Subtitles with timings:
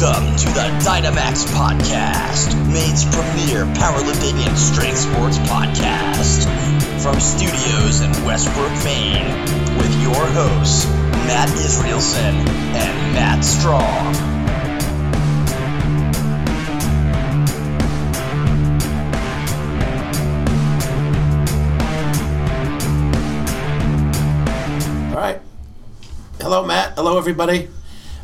[0.00, 6.44] Welcome to the Dyna Maxx Podcast, Maine's premier powerlifting and strength sports podcast.
[7.02, 9.28] From studios in Westbrook, Maine,
[9.76, 10.86] with your hosts,
[11.26, 12.32] Matt Israelson
[12.72, 13.76] and Matt Strong.
[25.10, 25.42] All right.
[26.40, 26.94] Hello, Matt.
[26.94, 27.68] Hello, everybody.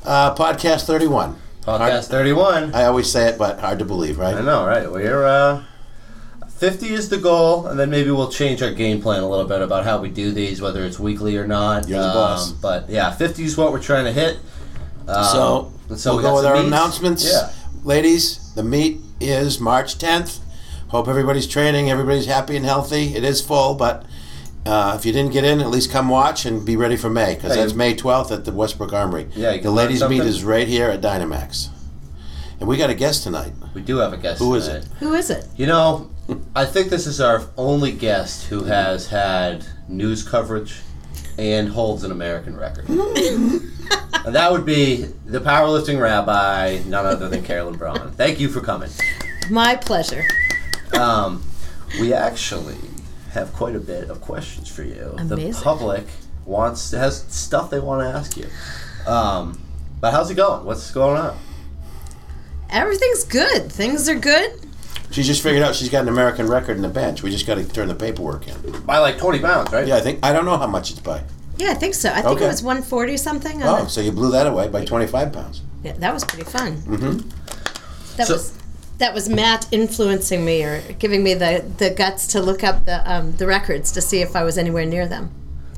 [0.06, 1.42] Uh, podcast 31.
[1.66, 2.74] Podcast Hard- 31.
[2.74, 4.34] I always say it, but hard to believe, right?
[4.36, 4.90] I know, right?
[4.90, 5.64] We're uh,
[6.48, 9.60] 50 is the goal, and then maybe we'll change our game plan a little bit
[9.62, 11.88] about how we do these, whether it's weekly or not.
[11.88, 12.52] You're the boss.
[12.52, 14.38] But yeah, 50 is what we're trying to hit.
[15.08, 16.66] Um, So, so we'll we go with some our meets.
[16.68, 17.24] announcements.
[17.32, 17.50] Yeah.
[17.84, 20.38] Ladies, the meet is March 10th.
[20.88, 23.14] Hope everybody's training, everybody's happy and healthy.
[23.16, 24.04] It is full, but
[24.66, 27.34] uh, if you didn't get in, at least come watch and be ready for May,
[27.34, 27.60] because Hey.
[27.60, 29.28] that's May 12th at the Westbrook Armory.
[29.34, 31.70] Yeah, you the ladies' meet is right here at Dyna Maxx.
[32.58, 33.52] And we got a guest tonight.
[33.74, 34.38] We do have a guest.
[34.38, 34.84] Who is tonight.
[34.84, 34.88] it?
[35.00, 35.46] Who is it?
[35.56, 36.10] You know,
[36.54, 40.80] I think this is our only guest who has had news coverage
[41.38, 42.88] and holds an American record.
[42.88, 43.60] and
[44.34, 48.12] that would be the powerlifting rabbi, none other than Carolyn Braun.
[48.12, 48.88] Thank you for coming.
[49.50, 50.24] My pleasure.
[50.98, 51.44] Um,
[52.00, 52.76] we actually
[53.36, 55.14] have quite a bit of questions for you.
[55.18, 56.04] The public
[56.44, 58.46] wants has stuff they want to ask you.
[59.06, 59.60] Um,
[60.00, 60.64] but how's it going?
[60.64, 61.38] What's going on?
[62.70, 63.70] Everything's good.
[63.70, 64.60] Things are good.
[65.10, 67.22] She just figured out she's got an American record in the bench.
[67.22, 68.80] We just got to turn the paperwork in.
[68.84, 69.86] By like twenty pounds, right?
[69.86, 71.22] Yeah, I think I don't know how much it's by.
[71.58, 72.10] Yeah, I think so.
[72.10, 72.44] I think Okay.
[72.44, 73.62] it was 140 something.
[73.62, 73.88] on Oh, it.
[73.88, 75.62] so you blew that away by 25 pounds.
[75.82, 76.76] Yeah, that was pretty fun.
[76.82, 77.28] Mm-hmm.
[78.18, 78.50] That So- was
[78.98, 83.08] that was Matt influencing me or giving me the, the guts to look up the
[83.10, 85.30] um, the records to see if I was anywhere near them.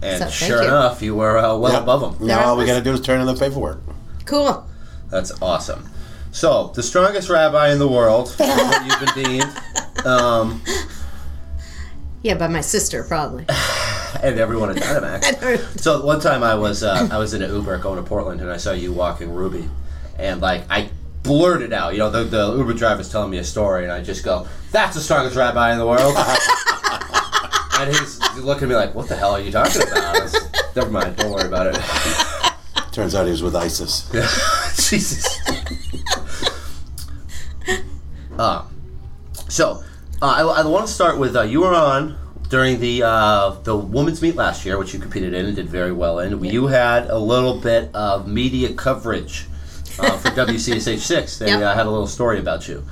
[0.03, 0.69] And So, thank sure you.
[0.69, 1.83] enough, you were uh, well Yep.
[1.83, 2.27] above them.
[2.27, 3.81] Now all we got to do is turn in the paperwork.
[4.27, 4.65] Cool.
[5.11, 5.89] That's awesome.
[6.31, 9.61] So, the strongest rabbi in the world, what you've been deemed,
[10.07, 10.63] um,
[12.23, 13.47] Yeah, by my sister probably.
[14.23, 15.29] and everyone at Dyna Maxx.
[15.83, 18.51] So one time I was uh, I was in an Uber going to Portland and
[18.51, 19.69] I saw you walking Ruby,
[20.19, 20.91] and like I
[21.23, 24.25] blurted out, you know, the, the Uber driver's telling me a story, and I just
[24.25, 26.17] go, "That's the strongest rabbi in the world."
[27.79, 30.91] and he's looking at me like, "What the hell are you talking about?" Was, Never
[30.91, 31.77] mind, don't worry about it.
[32.93, 34.09] Turns out he was with ISIS.
[34.89, 35.27] Jesus.
[38.39, 38.65] uh,
[39.49, 39.83] so,
[40.23, 42.17] uh, I, I want to start with uh, you were on
[42.49, 45.93] during the uh, the women's meet last year, which you competed in and did very
[45.93, 46.45] well in.
[46.45, 49.47] You had a little bit of media coverage
[49.99, 51.39] uh, for WCSH six.
[51.39, 51.63] They Yep.
[51.63, 52.85] uh, had a little story about you.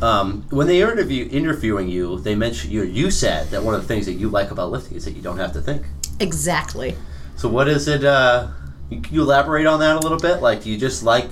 [0.00, 2.82] Um, when they were interview, interviewing you, they mentioned you.
[2.82, 5.22] You said that one of the things that you like about lifting is that you
[5.22, 5.82] don't have to think.
[6.18, 6.96] Exactly.
[7.36, 8.04] So what is it?
[8.04, 8.48] Uh,
[8.90, 10.42] you- can you elaborate on that a little bit?
[10.42, 11.30] Like, do you just like,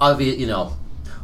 [0.00, 0.74] obvious, you know?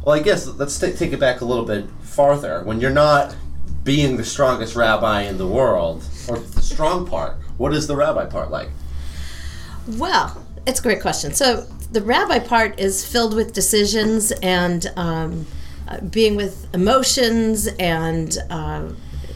[0.03, 2.61] Well, I guess let's ta take it back a little bit farther.
[2.65, 3.35] When you're not
[3.83, 8.25] being the strongest rabbi in the world, or the strong part, what is the rabbi
[8.25, 8.69] part like?
[9.87, 11.33] Well, it's a great question.
[11.33, 15.45] So the rabbi part is filled with decisions and um,
[15.87, 18.83] uh, being with emotions and uh,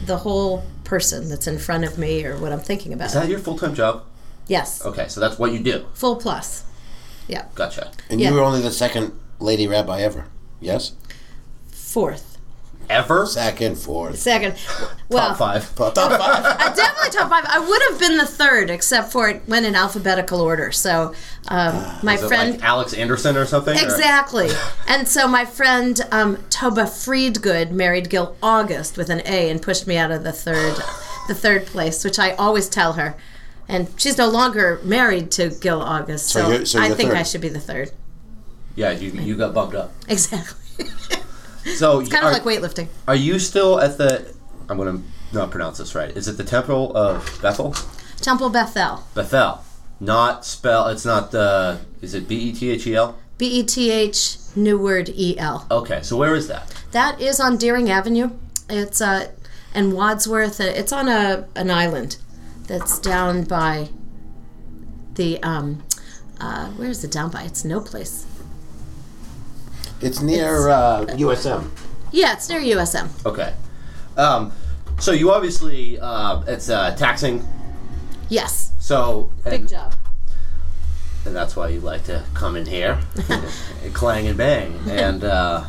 [0.04, 3.06] the whole person that's in front of me or what I'm thinking about.
[3.06, 4.04] Is that your full time job?
[4.48, 5.86] yes, Okay, so that's what you do.
[5.94, 6.64] full plus.
[7.28, 7.92] Yeah, Gotcha.
[8.10, 8.30] And Yeah.
[8.30, 10.26] you were only the second lady rabbi ever.
[10.60, 10.92] Yes?
[11.70, 12.27] fourth,
[12.90, 13.26] Ever?
[13.26, 14.18] Second, fourth.
[14.18, 14.54] second.
[15.10, 15.74] Well, Top five.
[15.76, 16.10] Top five.
[16.12, 17.44] I definitely top five.
[17.46, 20.72] I would have been the third, except for it went in alphabetical order.
[20.72, 21.14] So
[21.48, 22.50] um, my Is it friend.
[22.52, 23.76] like Alex Anderson or something?
[23.76, 24.48] or- Exactly.
[24.88, 29.86] And so my friend um, Toba Friedgood married Gil August with an A and pushed
[29.86, 30.76] me out of the third,
[31.28, 33.14] the third place, which I always tell her.
[33.68, 37.10] And she's no longer married to Gil August, so, So you're- so I you're think
[37.10, 37.18] third.
[37.18, 37.90] I should be the third.
[38.76, 39.92] Yeah, you, you got bumped up.
[40.08, 40.86] Exactly.
[41.76, 42.88] So it's kind are, of like weightlifting.
[43.06, 44.34] are you still at the?
[44.68, 45.00] I'm gonna
[45.32, 46.10] not pronounce this right.
[46.16, 47.74] Is it the Temple of Bethel?
[48.20, 49.04] Temple Bethel.
[49.14, 49.62] Bethel,
[50.00, 50.88] not spell.
[50.88, 51.80] It's not the.
[52.02, 53.16] Is it B E T H E L?
[53.38, 55.66] B E T H, new word E L.
[55.70, 56.74] Okay, so where is that?
[56.92, 58.30] That is on Deering Avenue.
[58.68, 59.30] It's uh,
[59.74, 60.60] and Wadsworth.
[60.60, 62.16] uh, It's on a an island
[62.66, 63.88] that's down by
[65.14, 65.82] the um,
[66.40, 67.42] uh, where's it down by?
[67.42, 68.26] It's no place.
[70.00, 71.70] It's near uh, USM.
[72.12, 73.08] Yeah, it's near USM.
[73.26, 73.52] Okay,
[74.16, 74.52] um,
[74.98, 77.46] so you obviously uh, it's uh, taxing.
[78.28, 79.94] Yes, So big and, job.
[81.24, 82.98] and that's why you like to come in here,
[83.28, 85.64] and clang and bang, and uh,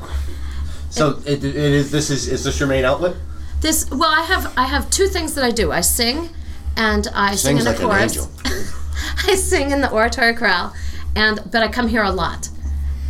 [0.90, 1.90] so it, it is.
[1.92, 3.16] This is is this your main outlet?
[3.62, 5.72] This well, I have I have two things that I do.
[5.72, 6.30] I sing,
[6.78, 8.02] and I sing in a like an chorus.
[8.18, 8.32] angel.
[9.28, 10.74] I sing in the Oratorio Chorale,
[11.16, 12.50] and but I come here a lot.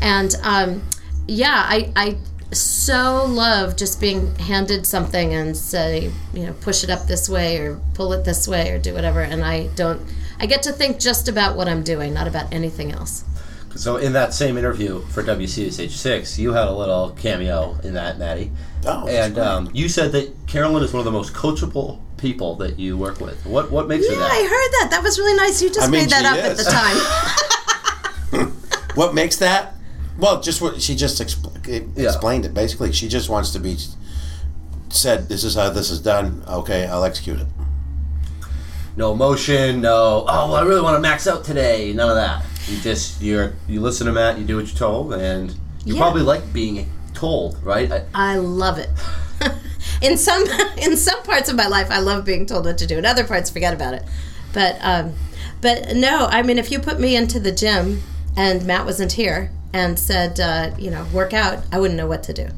[0.02, 0.82] And um,
[1.30, 2.18] yeah, I, I
[2.52, 7.58] so love just being handed something and say, you know, push it up this way
[7.58, 9.22] or pull it this way or do whatever.
[9.22, 10.02] And I don't,
[10.40, 13.24] I get to think just about what I'm doing, not about anything else.
[13.76, 18.18] So in that same interview for WCSH six, you had a little cameo in that,
[18.18, 18.52] Maddie.
[18.86, 22.80] Oh, and um, you said that Carolyn is one of the most coachable people that
[22.80, 23.46] you work with.
[23.46, 24.32] What what makes Yeah, her that?
[24.32, 24.88] I heard that.
[24.92, 25.62] That was really nice.
[25.62, 28.56] You just I mean, made that she up at the time.
[28.96, 29.76] What makes that?
[30.20, 31.56] Well, just what she just expl-
[31.96, 32.08] Yeah.
[32.10, 32.54] explained it.
[32.54, 33.78] Basically, she just wants to be
[34.90, 35.30] said.
[35.30, 36.44] This is how this is done.
[36.48, 37.48] Okay, I'll execute it.
[38.98, 40.26] No emotion, no.
[40.28, 41.94] Oh, well, I really want to max out today.
[41.94, 42.44] None of that.
[42.68, 45.52] You just you're you listen to Matt, you do what you're told, and
[45.86, 46.02] you Yeah.
[46.02, 47.90] probably like being told, right?
[47.92, 48.90] I, I love it.
[50.02, 50.44] in some
[50.78, 52.98] in some parts of my life, I love being told what to do.
[52.98, 54.04] In other parts, forget about it.
[54.54, 55.14] But um,
[55.62, 58.02] but no, I mean, if you put me into the gym
[58.36, 62.24] and Matt wasn't here and said, uh, you know, work out, I wouldn't know what
[62.24, 62.50] to do.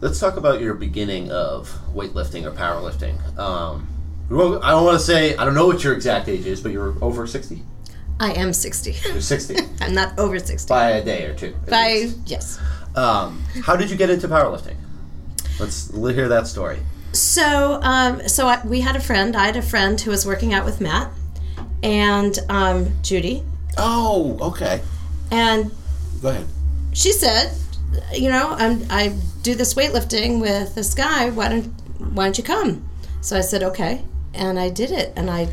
[0.00, 3.16] Let's talk about your beginning of weightlifting or powerlifting.
[3.38, 3.88] Um,
[4.30, 6.94] I don't want to say I don't know what your exact age is, but you're
[7.02, 7.62] over sixty.
[8.18, 8.96] I am sixty.
[9.08, 10.68] You're sixty I'm not over sixty.
[10.68, 11.54] by a day or two.
[11.68, 12.18] By least.
[12.26, 12.60] yes.
[12.96, 14.76] Um, how did you get into powerlifting?
[15.60, 16.78] Let's hear that story.
[17.12, 19.36] So, um, so I, we had a friend.
[19.36, 21.12] I had a friend who was working out with Matt
[21.82, 23.44] and um, Judy,
[23.78, 24.82] Oh, okay.
[25.32, 25.70] And
[26.20, 26.46] Go ahead.
[26.92, 27.52] she said,
[28.14, 31.30] "You know, I'm, I do this weightlifting with this guy.
[31.30, 31.64] Why don't
[32.14, 32.84] Why don't you come?"
[33.20, 34.02] So I said, "Okay,"
[34.34, 35.48] and I did it, and I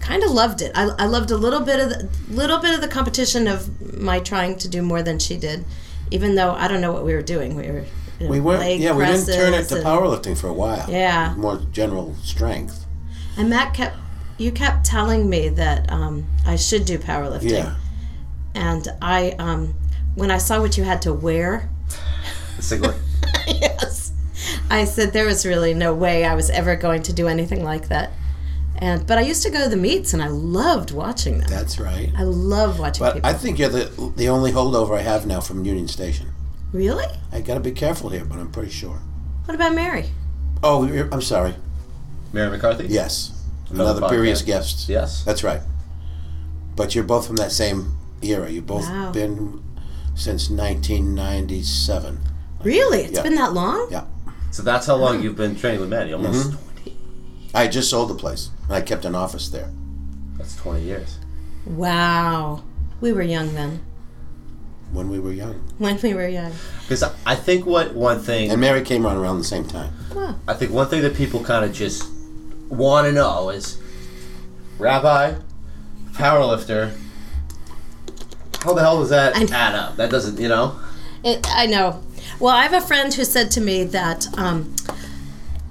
[0.00, 0.70] kind of loved it.
[0.74, 4.20] I, I loved a little bit of the little bit of the competition of my
[4.20, 5.64] trying to do more than she did,
[6.10, 7.54] even though I don't know what we were doing.
[7.56, 7.84] We were
[8.20, 8.60] you know, We weren't.
[8.60, 10.86] leg Yeah, we didn't turn it to and- powerlifting for a while.
[10.90, 11.34] Yeah.
[11.36, 12.84] More general strength.
[13.36, 13.96] And Matt kept,
[14.38, 17.50] you kept telling me that um, I should do powerlifting.
[17.50, 17.74] Yeah.
[18.54, 19.74] And I, um,
[20.14, 21.68] when I saw what you had to wear,
[22.56, 22.96] The singlet.
[23.46, 24.12] yes,
[24.70, 27.88] I said there was really no way I was ever going to do anything like
[27.88, 28.12] that.
[28.76, 31.48] And but I used to go to the meets and I loved watching them.
[31.48, 32.12] That's right.
[32.16, 33.30] I love watching But people.
[33.30, 36.28] I think you're the the only holdover I have now from Union Station.
[36.72, 37.06] really?
[37.32, 38.98] I got to be careful here, but I'm pretty sure.
[39.44, 40.06] What about Mary?
[40.62, 41.54] Oh, I'm sorry.
[42.32, 42.86] Mary McCarthy.
[42.88, 43.32] Yes,
[43.70, 44.88] Another another previous guest.
[44.88, 45.22] Yes.
[45.24, 45.60] That's right.
[46.74, 47.92] But you're both from that same
[48.30, 48.50] era.
[48.50, 49.12] You've both Wow.
[49.12, 49.62] been
[50.14, 52.18] since 1997.
[52.62, 53.02] Really?
[53.02, 53.22] It's Yeah.
[53.22, 53.88] been that long?
[53.90, 54.04] Yeah.
[54.50, 56.12] So that's how long you've been training with Maddie.
[56.14, 56.56] Almost Mm-hmm.
[56.82, 56.96] twenty.
[57.54, 59.70] I just sold the place, and I kept an office there.
[60.38, 61.18] That's twenty years.
[61.66, 62.62] Wow.
[63.00, 63.80] We were young then.
[64.92, 65.54] when we were young.
[65.78, 66.52] When we were young.
[66.82, 69.92] Because I- I think what one thing And Mary came on around the same time.
[70.14, 70.36] Wow.
[70.46, 72.04] I think one thing that people kind of just
[72.68, 73.76] want to know is
[74.78, 75.34] Rabbi,
[76.12, 76.92] powerlifter.
[78.64, 79.96] How the hell does that add up?
[79.96, 80.74] That doesn't, you know.
[81.22, 82.02] It, I know.
[82.40, 84.74] Well, I have a friend who said to me that um,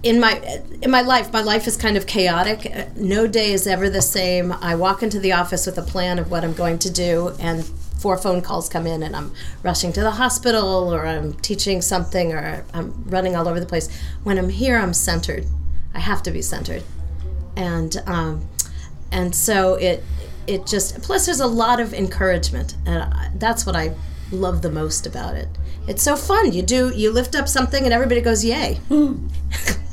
[0.03, 2.95] in my in my life, my life is kind of chaotic.
[2.95, 4.51] No day is ever the same.
[4.51, 7.65] I walk into the office with a plan of what I'm going to do, and
[7.65, 12.31] four phone calls come in, and I'm rushing to the hospital, or I'm teaching something,
[12.31, 13.89] or I'm running all over the place.
[14.23, 15.47] When I'm here, I'm centered.
[15.95, 16.83] I have to be centered,
[17.55, 18.47] and um,
[19.11, 20.03] and so it
[20.47, 23.93] it just plus there's a lot of encouragement and that's what i
[24.33, 25.47] love the most about it.
[25.87, 26.51] It's so fun.
[26.51, 28.79] You do you lift up something and everybody goes yay.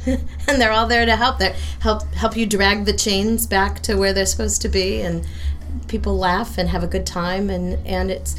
[0.07, 1.39] And they're all there to help.
[1.39, 5.27] They help help you drag the chains back to where they're supposed to be and
[5.89, 8.35] people laugh and have a good time and and it's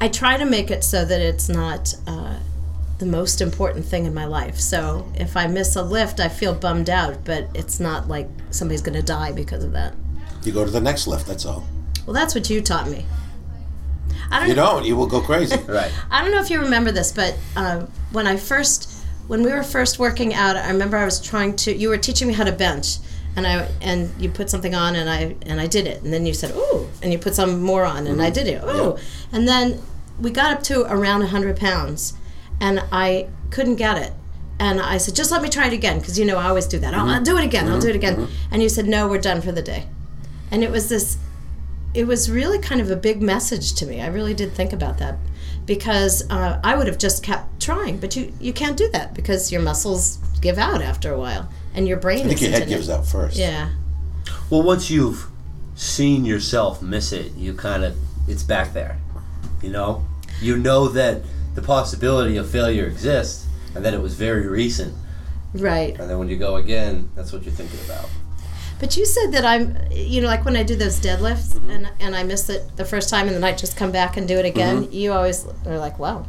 [0.00, 2.38] i try to make it so that it's not uh,
[2.98, 4.58] the most important thing in my life.
[4.58, 8.82] So if i miss a lift i feel bummed out but it's not like somebody's
[8.82, 9.94] going to die because of that
[10.44, 11.26] You go to the next lift.
[11.26, 11.64] That's all.
[12.06, 13.06] well, that's what you taught me.
[14.30, 14.48] I don't.
[14.48, 14.84] You don't.
[14.86, 15.56] You will go crazy.
[15.68, 15.92] Right.
[16.10, 19.62] I don't know if you remember this, but uh, when I first, when we were
[19.62, 21.74] first working out, I remember I was trying to.
[21.74, 22.98] You were teaching me how to bench,
[23.36, 26.26] and I and you put something on, and I and I did it, and then
[26.26, 28.34] you said, "Ooh," and you put some more on, and I mm-hmm.
[28.34, 28.96] did it, "Ooh,"
[29.32, 29.80] and then
[30.20, 32.14] we got up to around hundred pounds,
[32.60, 34.12] and I couldn't get it.
[34.58, 36.78] And I said, just let me try it again, because you know I always do
[36.78, 36.94] that.
[36.94, 37.24] Oh, I'll mm-hmm.
[37.24, 37.66] do it again.
[37.66, 37.80] I'll mm-hmm.
[37.80, 38.28] do it again.
[38.52, 39.86] And you said, no, we're done for the day.
[40.52, 41.18] And it was this
[41.94, 44.00] it was really kind of a big message to me.
[44.00, 45.16] I really did think about that
[45.66, 49.52] because uh, I would have just kept trying, but you you can't do that because
[49.52, 52.26] your muscles give out after a while and your brain.
[52.26, 52.92] I think your isn't head gives it.
[52.92, 53.36] out first.
[53.36, 53.70] Yeah,
[54.50, 55.26] Well, once you've
[55.74, 57.96] seen yourself miss it, you kind of
[58.28, 58.98] it's back there.
[59.62, 60.04] You know,
[60.40, 61.22] you know that
[61.54, 64.94] the possibility of failure exists, and that it was very recent.
[65.54, 65.98] right.
[65.98, 68.08] And then when you go again, that's what you're thinking about.
[68.82, 71.70] But you said that I'm, you know, like when I do those deadlifts Mm-hmm.
[71.70, 74.26] and and I miss it the first time and then I just come back and
[74.26, 74.76] do it again.
[74.82, 74.92] Mm-hmm.
[74.92, 76.26] You always are like, wow.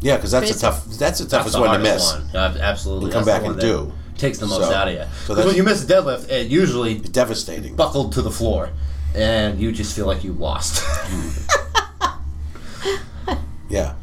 [0.00, 0.84] Yeah, because that's a tough.
[0.84, 2.12] That's the That's toughest the one to miss.
[2.12, 2.36] one.
[2.36, 3.06] Uh, absolutely.
[3.06, 3.92] And come back and do.
[4.16, 5.00] Takes the most So- out of you.
[5.00, 7.74] so Because that's- when you miss a deadlift, it usually Devastating.
[7.74, 8.70] buckled to the floor,
[9.16, 10.84] and you just feel like you lost.
[13.68, 13.94] Yeah.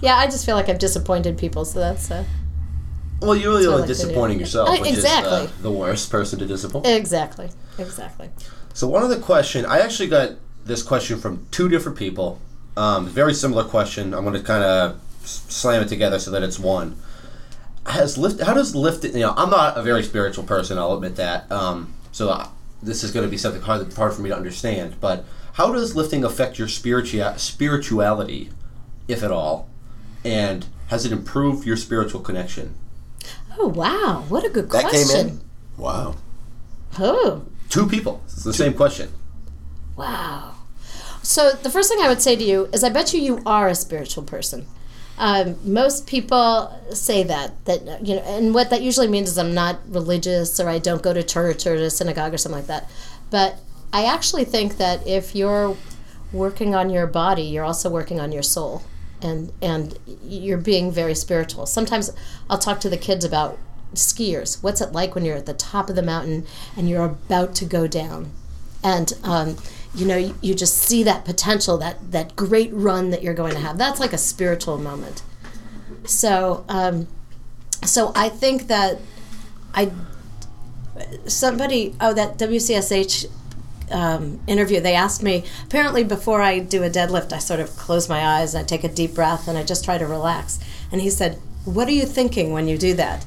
[0.00, 2.24] Yeah, I just feel like I've disappointed people, so that's uh,
[3.20, 5.44] well, you're really only like disappointing yourself, Uh, which exactly.
[5.44, 6.86] is uh, the worst person to disappoint.
[6.86, 8.30] exactly, exactly.
[8.74, 10.32] So one of the question I actually got
[10.64, 12.40] this question from two different people.
[12.76, 14.14] Um, very similar question.
[14.14, 16.96] I'm going to kind of slam it together so that it's one.
[17.86, 18.40] Has lift?
[18.40, 19.14] How does lifting?
[19.14, 20.78] You know, I'm not a very spiritual person.
[20.78, 21.50] I'll admit that.
[21.50, 22.48] Um, so I,
[22.82, 24.96] this is going to be something hard, hard for me to understand.
[25.00, 28.50] But how does lifting affect your spiritua- spirituality,
[29.08, 29.68] if at all?
[30.24, 32.74] And has it improved your spiritual connection?
[33.58, 35.08] Oh wow, what a good That question.
[35.08, 35.40] That came in.
[35.76, 36.16] Wow.
[36.98, 38.22] Oh Two people.
[38.24, 39.10] It's the same question.
[39.96, 40.54] wow.
[41.22, 43.68] So the first thing I would say to you is, I bet you you are
[43.68, 44.66] a spiritual person.
[45.18, 49.52] Um, most people say that that you know, and what that usually means is I'm
[49.52, 52.88] not religious or I don't go to church or to synagogue or something like that.
[53.30, 53.56] But
[53.92, 55.76] I actually think that if you're
[56.32, 58.82] working on your body, you're also working on your soul,
[59.22, 61.66] and and you're being very spiritual.
[61.66, 62.10] Sometimes
[62.48, 63.58] I'll talk to the kids about
[63.94, 64.62] skiers.
[64.62, 66.46] What's it like when you're at the top of the mountain
[66.76, 68.30] and you're about to go down,
[68.82, 69.56] and um,
[69.94, 73.52] you know you, you just see that potential, that that great run that you're going
[73.52, 73.78] to have.
[73.78, 75.22] That's like a spiritual moment.
[76.04, 77.08] So um,
[77.84, 78.98] so I think that
[79.74, 79.90] I
[81.26, 83.26] somebody oh that WCSH
[83.90, 84.80] um, interview.
[84.80, 88.54] They asked me apparently before I do a deadlift I sort of close my eyes
[88.54, 90.58] and I take a deep breath and I just try to relax.
[90.92, 93.24] And he said what are you thinking when you do that?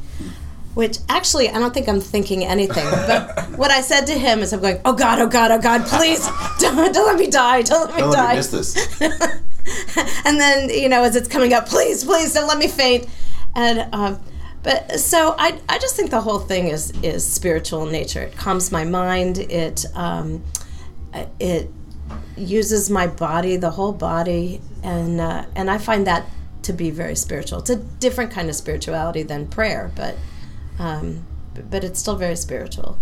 [0.74, 4.53] Which actually I don't think I'm thinking anything but what I said to him is
[4.53, 6.25] I'm going oh god oh god oh god please
[6.60, 8.30] don't, don't let me die don't let me Don't let die.
[8.32, 9.01] me miss this.
[10.25, 13.08] and then you know as it's coming up please please don't let me faint.
[13.56, 14.20] And um,
[14.63, 18.22] but so I, I just think the whole thing is is spiritual in nature.
[18.22, 19.39] It calms my mind.
[19.39, 20.44] It um,
[21.39, 21.70] it
[22.38, 24.62] uses my body the whole body.
[24.84, 26.25] And uh, and I find that
[26.63, 27.60] to be very spiritual.
[27.60, 30.15] It's a different kind of spirituality than prayer but
[30.80, 31.25] um,
[31.70, 32.98] but, it's still very spiritual.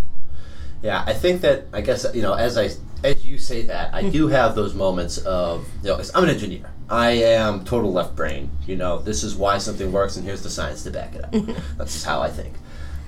[0.82, 2.70] Yeah, I think that I guess you know as I
[3.04, 6.72] as you say that I do have those moments of you know I'm an engineer.
[6.90, 8.50] I am total left brain.
[8.66, 11.32] You know this is why something works, and here's the science to back it up.
[11.78, 12.54] That's just how I think.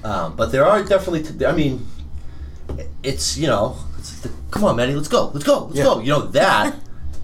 [0.04, 1.24] Um, but there are definitely.
[1.24, 1.86] T- I mean,
[3.04, 5.84] it's you know, it's the, come on, Manny, let's go, let's go, let's Yeah.
[5.86, 6.00] go.
[6.00, 6.76] You know that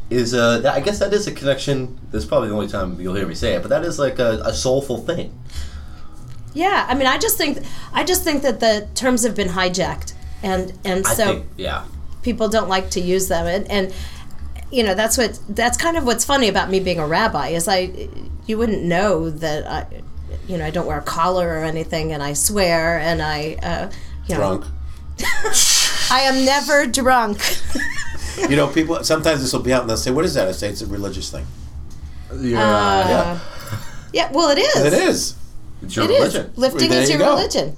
[0.09, 0.59] is a.
[0.63, 1.97] That, I guess that is a connection.
[2.11, 4.41] That's probably the only time you'll hear me say it, but that is like a,
[4.43, 5.33] a soulful thing.
[6.53, 7.59] yeah I mean I just think
[7.93, 11.85] I just think that the terms have been hijacked and and I so think, yeah.
[12.23, 13.93] people don't like to use them and, and
[14.71, 17.67] you know that's what that's kind of what's funny about me being a rabbi is
[17.67, 17.89] i
[18.47, 19.85] you wouldn't know that i
[20.47, 23.89] you know i don't wear a collar or anything and i swear and i uh,
[24.27, 24.65] you know Drunk.
[26.11, 27.39] i am never drunk
[28.49, 29.03] You know, people.
[29.03, 30.85] Sometimes this will be out and they'll say, "What is that?" I say, "It's a
[30.85, 31.47] religious thing."
[32.39, 33.39] You're, uh, Yeah.
[34.13, 34.75] yeah well it is.
[34.75, 35.33] It is.
[35.81, 36.19] It's your It is.
[36.35, 36.53] religion.
[36.55, 37.35] lifting There is you your go.
[37.35, 37.75] religion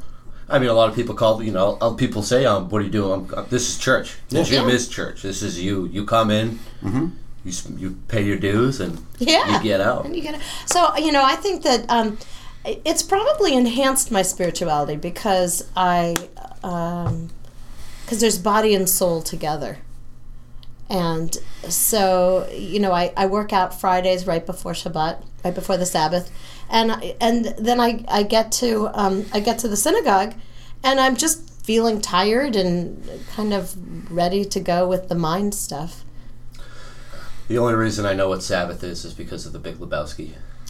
[0.50, 2.86] I mean, a lot of people call you know, uh, people say, um, "What are
[2.86, 4.18] you doing?" I'm, uh, this is church.
[4.29, 4.44] The Yeah.
[4.44, 5.22] gym is church.
[5.22, 5.88] This is you.
[5.91, 10.06] You come in, you s- you pay your dues, and yeah you get out.
[10.06, 10.41] and you get out.
[10.65, 12.18] so you know i think that um,
[12.65, 16.15] it's probably enhanced my spirituality because i
[16.62, 19.77] because there's body and soul together
[20.89, 21.38] and
[21.70, 26.29] so you know I, I work out fridays right before shabbat right before the sabbath
[26.69, 26.91] and
[27.22, 30.34] and then i, I get to um, i get to the synagogue
[30.84, 33.75] and i'm just feeling tired and kind of
[34.12, 36.03] ready to go with the mind stuff
[37.48, 40.34] The only reason I know what Sabbath is is because of the Big Lebowski.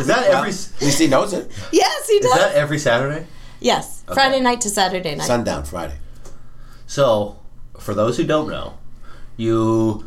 [0.00, 0.50] is that Well, every?
[0.50, 1.50] at least he knows it.
[1.72, 2.32] yes he does.
[2.32, 3.26] Is that every Saturday?
[3.60, 5.96] yes friday night to saturday night Sundown Friday.
[6.86, 7.38] So,
[7.78, 8.74] for those who don't know,
[9.36, 10.04] you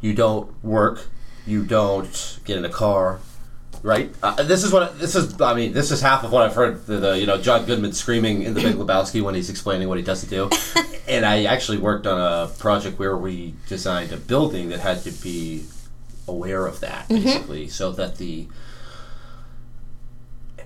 [0.00, 1.06] you don't work,
[1.46, 3.20] you don't get in a car,
[3.82, 4.12] right?
[4.22, 5.40] Uh, this is what this is.
[5.40, 6.86] I mean, this is half of what I've heard.
[6.86, 9.98] The, the you know John Goodman screaming in the Big Lebowski when he's explaining what
[9.98, 10.50] he doesn't do.
[11.08, 15.10] and I actually worked on a project where we designed a building that had to
[15.10, 15.64] be
[16.28, 18.48] aware of that, basically, so that the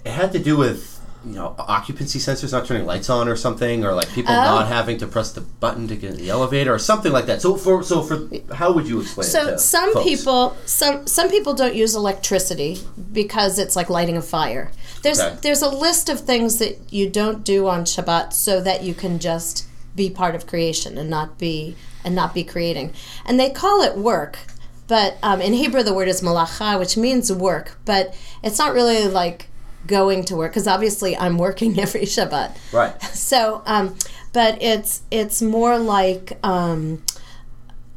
[0.04, 3.84] it had to do with you know occupancy sensors not turning lights on or something
[3.84, 4.42] or like people Oh.
[4.42, 7.42] not having to press the button to get in the elevator or something like that
[7.42, 10.06] so for so for how would you explain it So some folks?
[10.08, 12.78] people, some some people don't use electricity
[13.12, 14.70] because it's like lighting a fire.
[15.02, 15.36] There's Okay.
[15.42, 19.18] there's a list of things that you don't do on Shabbat so that you can
[19.18, 22.92] just be part of creation and not be and not be creating.
[23.26, 24.38] And they call it work,
[24.86, 29.06] but um, in Hebrew the word is malacha, which means work, but it's not really
[29.06, 29.48] like
[29.86, 32.56] going to work because obviously I'm working every Shabbat.
[32.72, 32.94] Right.
[33.14, 33.96] So, um,
[34.32, 37.02] but it's it's more like, um,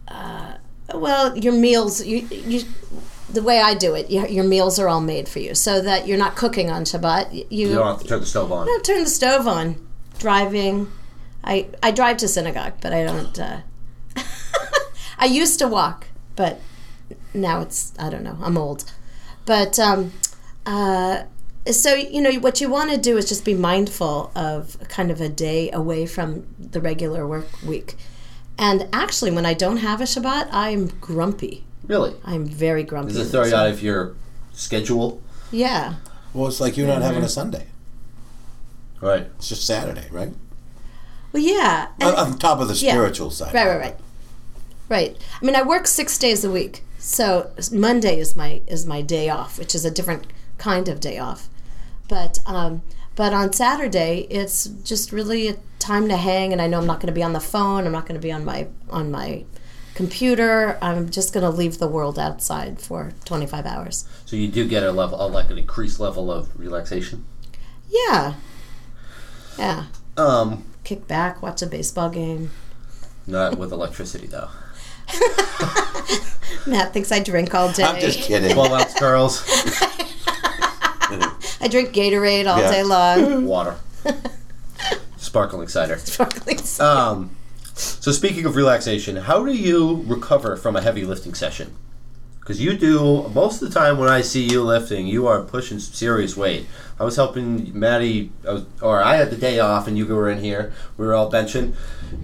[0.08, 0.54] uh,
[0.94, 2.04] well, your meals.
[2.06, 2.64] You, you
[3.30, 6.08] the way I do it, your, your meals are all made for you, so that
[6.08, 7.34] you're not cooking on Shabbat.
[7.34, 8.68] You, You don't have to turn the stove on.
[8.68, 9.76] don't turn the stove on.
[10.20, 10.92] Driving,
[11.44, 13.40] I I drive to synagogue, but I don't.
[13.40, 13.62] Uh,
[15.18, 16.60] I used to walk, but
[17.34, 18.38] now it's I don't know.
[18.42, 18.92] I'm old,
[19.46, 20.12] but um,
[20.66, 21.24] uh,
[21.72, 25.22] so you know what you want to do is just be mindful of kind of
[25.22, 27.96] a day away from the regular work week.
[28.58, 31.64] And actually, when I don't have a Shabbat, I'm grumpy.
[31.88, 32.16] Really?
[32.24, 33.14] I'm very grumpy.
[33.14, 34.14] Does it throw you out of your
[34.54, 35.22] schedule?
[35.52, 35.96] Yeah.
[36.34, 37.68] Well, it's like you're not having a Sunday.
[39.02, 39.28] Right.
[39.38, 40.34] It's just Saturday, right?
[41.32, 41.88] Well, yeah.
[42.00, 42.92] And- On on top of the Yeah.
[42.94, 43.54] spiritual side.
[43.54, 43.96] Right, right, right.
[44.90, 45.18] Right.
[45.42, 49.30] I mean, I work six days a week, so Monday is my is my day
[49.30, 50.28] off, which is a different
[50.58, 51.50] kind of day off.
[52.14, 52.84] But um,
[53.16, 57.00] but on Saturday, it's just really a time to hang, and I know I'm not
[57.00, 57.88] going to be on the phone.
[57.88, 59.46] I'm not going to be on my on my
[59.96, 60.78] computer.
[60.80, 64.08] I'm just going to leave the world outside for 25 hours.
[64.26, 67.26] So you do get a level, a, like an increased level of relaxation.
[67.90, 68.36] Yeah.
[69.58, 69.86] Yeah.
[70.16, 72.52] Um, Kick back, watch a baseball game.
[73.26, 74.50] not with electricity though.
[76.68, 77.84] Matt thinks I drink all day.
[77.84, 78.54] I'm just kidding.
[78.54, 79.44] Twelve ounce girls,
[81.64, 82.72] I drink Gatorade all Yeah.
[82.72, 83.46] day long.
[83.56, 83.78] water,
[85.18, 85.98] sparkling cider.
[85.98, 86.90] Sparkling soda.
[86.90, 87.36] Um,
[87.74, 91.74] so speaking of relaxation, how do you recover from a heavy lifting session?
[92.42, 95.80] Because you do most of the time when I see you lifting, you are pushing
[95.80, 96.68] some serious weight.
[97.00, 100.30] I was helping Maddie, I was, or I had the day off, and you were
[100.30, 100.74] in here.
[100.98, 101.74] We were all benching,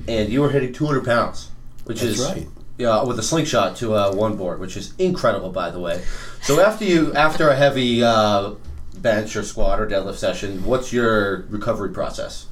[0.10, 1.50] and you were hitting 200 pounds,
[1.86, 2.48] which That's is right.
[2.78, 6.04] yeah, with a slingshot to uh, one board, which is incredible, by the way.
[6.42, 8.56] So after you, after a heavy uh,
[9.02, 12.48] bench or squat or deadlift session, what's your recovery process?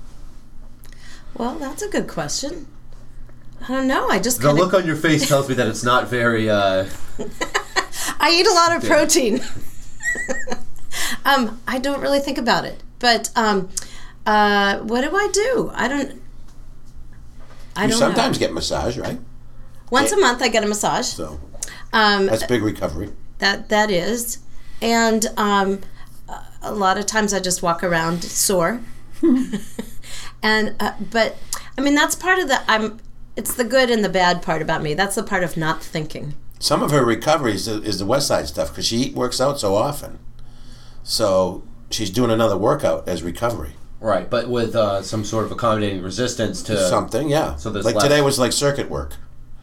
[1.36, 2.68] Well, that's a good question.
[3.62, 4.08] I don't know.
[4.10, 6.50] I just The kind look on your face tells me that it's not very.
[6.50, 6.86] Uh,
[8.20, 9.42] I eat a lot of protein.
[11.26, 13.70] um, I don't really think about it, but um,
[14.26, 15.72] uh, what do I do?
[15.74, 16.22] I don't.
[17.76, 18.48] I You don't sometimes know.
[18.48, 19.20] get massage, right?
[19.92, 21.06] Once a month, I get a massage.
[21.08, 21.40] So
[21.94, 23.10] Um, that's big recovery.
[23.40, 24.40] that that is,
[24.82, 25.80] and um,
[26.68, 28.82] a- a lot of times I just walk around sore.
[30.44, 31.38] and uh, but
[31.78, 33.00] I mean that's part of the I'm.
[33.36, 34.94] It's the good and the bad part about me.
[34.96, 36.34] That's the part of not thinking.
[36.60, 39.60] Some of her recovery is the, is the West Side stuff because she works out
[39.60, 40.18] so often.
[41.04, 43.74] So she's doing another workout as recovery.
[44.00, 46.78] right, but with uh, some sort of accommodating resistance to.
[46.90, 47.56] Something, yeah.
[47.58, 49.14] so there's like less- today was like circuit work.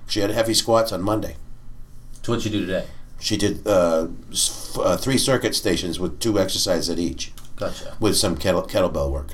[0.07, 1.35] She had heavy squats on Monday.
[2.23, 2.87] to what you do today.
[3.21, 7.97] She did uh, s- uh, three circuit stations with two exercises at each, Gotcha.
[8.01, 9.29] with some kettle, kettlebell work.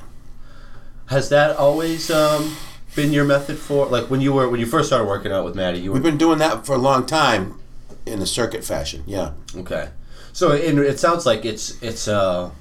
[1.07, 2.55] Has that always um,
[2.95, 5.55] been your method for like when you were when you first started working out with
[5.55, 5.79] Maddie?
[5.79, 7.59] You were We've been doing that for a long time,
[8.05, 9.03] in the circuit fashion.
[9.05, 9.89] Yeah, okay.
[10.33, 12.51] So it, it sounds like it's it's uh,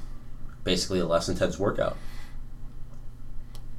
[0.65, 1.97] basically a less intense workout.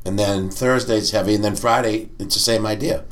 [0.06, 3.04] and then Thursday's heavy, and then Friday it's the same idea.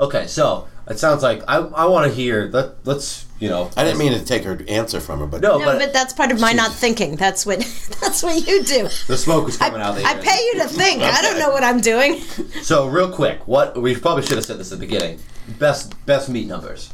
[0.00, 3.84] Okay, so it sounds like I, I want to hear let let's you know I
[3.84, 6.32] didn't mean to take her answer from her, but no, No, but, but, that's part
[6.32, 7.16] of my not thinking.
[7.16, 7.58] That's what
[8.00, 8.88] that's what you do.
[9.06, 9.96] the smoke is I, coming out.
[9.96, 10.24] Of the I ears.
[10.24, 11.02] pay you to think.
[11.02, 12.20] I don't know what I'm doing.
[12.62, 15.20] So real quick, what we probably should have said this at the beginning.
[15.58, 16.92] Best best meat numbers.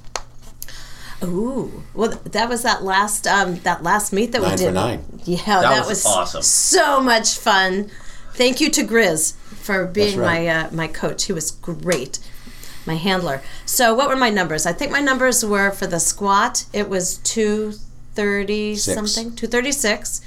[1.23, 4.67] Ooh, well, that was that last um, that last meet that we Nine did.
[4.67, 5.05] for nine.
[5.25, 6.43] Yeah, that, was was, awesome.
[6.43, 7.91] So much fun.
[8.35, 10.45] Thank you to Grizz for being right.
[10.45, 11.25] my uh, my coach.
[11.25, 12.19] He was great,
[12.87, 13.43] my handler.
[13.65, 14.67] So, what were my numbers?
[14.67, 16.65] I think my numbers were for the squat.
[16.73, 17.75] It was two
[18.15, 20.21] thirty something, two thirty six,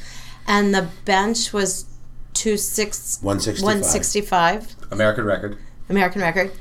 [0.48, 1.86] and the bench was
[2.34, 3.63] two six 165.
[3.63, 4.76] one sixty five.
[4.91, 5.58] American record.
[5.89, 6.52] American record.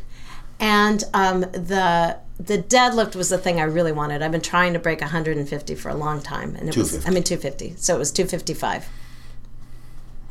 [0.58, 4.22] And um, the the deadlift was the thing I really wanted.
[4.22, 7.22] I've been trying to break 150 for a long time, and it was I mean
[7.22, 7.74] 250.
[7.76, 8.88] So it was 255.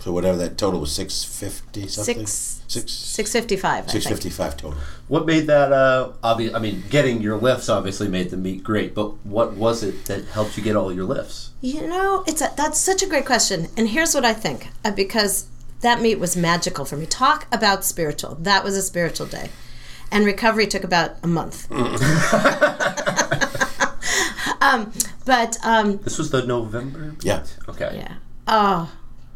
[0.05, 2.27] So whatever that total was, six fifty something.
[2.27, 3.85] Six- Six 655.
[3.87, 4.15] I six think.
[4.15, 4.77] fifty five total.
[5.07, 6.53] What made that uh obvious?
[6.53, 10.25] I mean, getting your lifts obviously made the meet great, but what was it that
[10.25, 11.49] helped you get all your lifts?
[11.61, 13.67] You know, it's a, that's such a great question.
[13.77, 15.47] And here's what I think, uh, because
[15.81, 17.07] that meet was magical for me.
[17.07, 18.35] Talk about spiritual.
[18.35, 19.49] That was a spiritual day,
[20.11, 21.67] and recovery took about a month.
[24.61, 24.91] um,
[25.25, 26.99] but um, This was the November.
[26.99, 27.23] meet?
[27.25, 27.43] Yeah.
[27.69, 27.91] Okay.
[27.97, 28.13] Yeah.
[28.47, 28.91] Oh,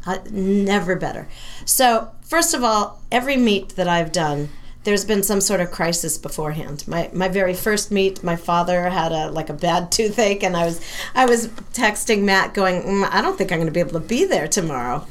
[0.06, 1.28] Uh, never better.
[1.64, 4.48] So, first of all, every meet that I've done,
[4.84, 6.84] there's been some sort of crisis beforehand.
[6.86, 10.64] My my very first meet, my father had a like a bad toothache, and I
[10.64, 10.80] was
[11.14, 14.06] I was texting Matt, going, mm, I don't think I'm going to be able to
[14.06, 15.06] be there tomorrow.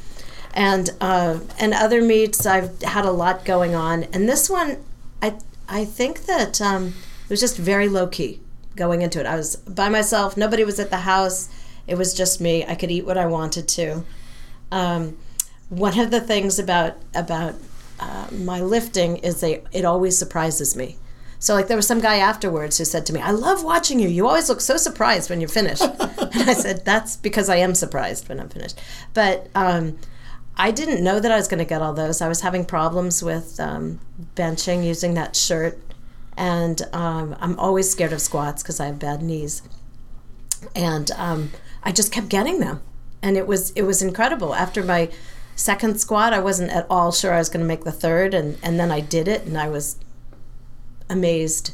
[0.52, 4.78] And uh, and other meets, I've had a lot going on, and this one,
[5.22, 8.40] I I think that um, it was just very low key
[8.74, 9.26] going into it.
[9.26, 10.36] I was by myself.
[10.36, 11.48] Nobody was at the house.
[11.86, 12.64] It was just me.
[12.64, 14.04] I could eat what I wanted to.
[14.72, 15.16] Um,
[15.68, 17.54] one of the things about about
[17.98, 20.96] uh, my lifting is they it always surprises me.
[21.38, 24.08] So like there was some guy afterwards who said to me, "I love watching you.
[24.08, 27.74] You always look so surprised when you're finished." and I said, "That's because I am
[27.74, 28.78] surprised when I'm finished."
[29.14, 29.98] But um,
[30.56, 32.20] I didn't know that I was going to get all those.
[32.20, 34.00] I was having problems with um,
[34.34, 35.78] benching using that shirt,
[36.36, 39.62] and um, I'm always scared of squats because I have bad knees.
[40.76, 41.52] And um,
[41.82, 42.82] I just kept getting them,
[43.22, 44.54] and it was it was incredible.
[44.54, 45.10] After my
[45.56, 48.58] second squat, I wasn't at all sure I was going to make the third, and
[48.62, 49.96] and then I did it, and I was
[51.08, 51.72] amazed.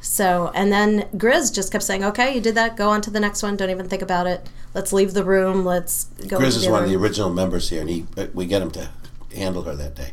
[0.00, 2.76] So, and then Grizz just kept saying, "Okay, you did that.
[2.76, 3.56] Go on to the next one.
[3.56, 4.48] Don't even think about it.
[4.74, 5.64] Let's leave the room.
[5.64, 8.06] Let's go." Grizz into is the one other of the original members here, and he
[8.34, 8.90] we get him to
[9.34, 10.12] handle her that day.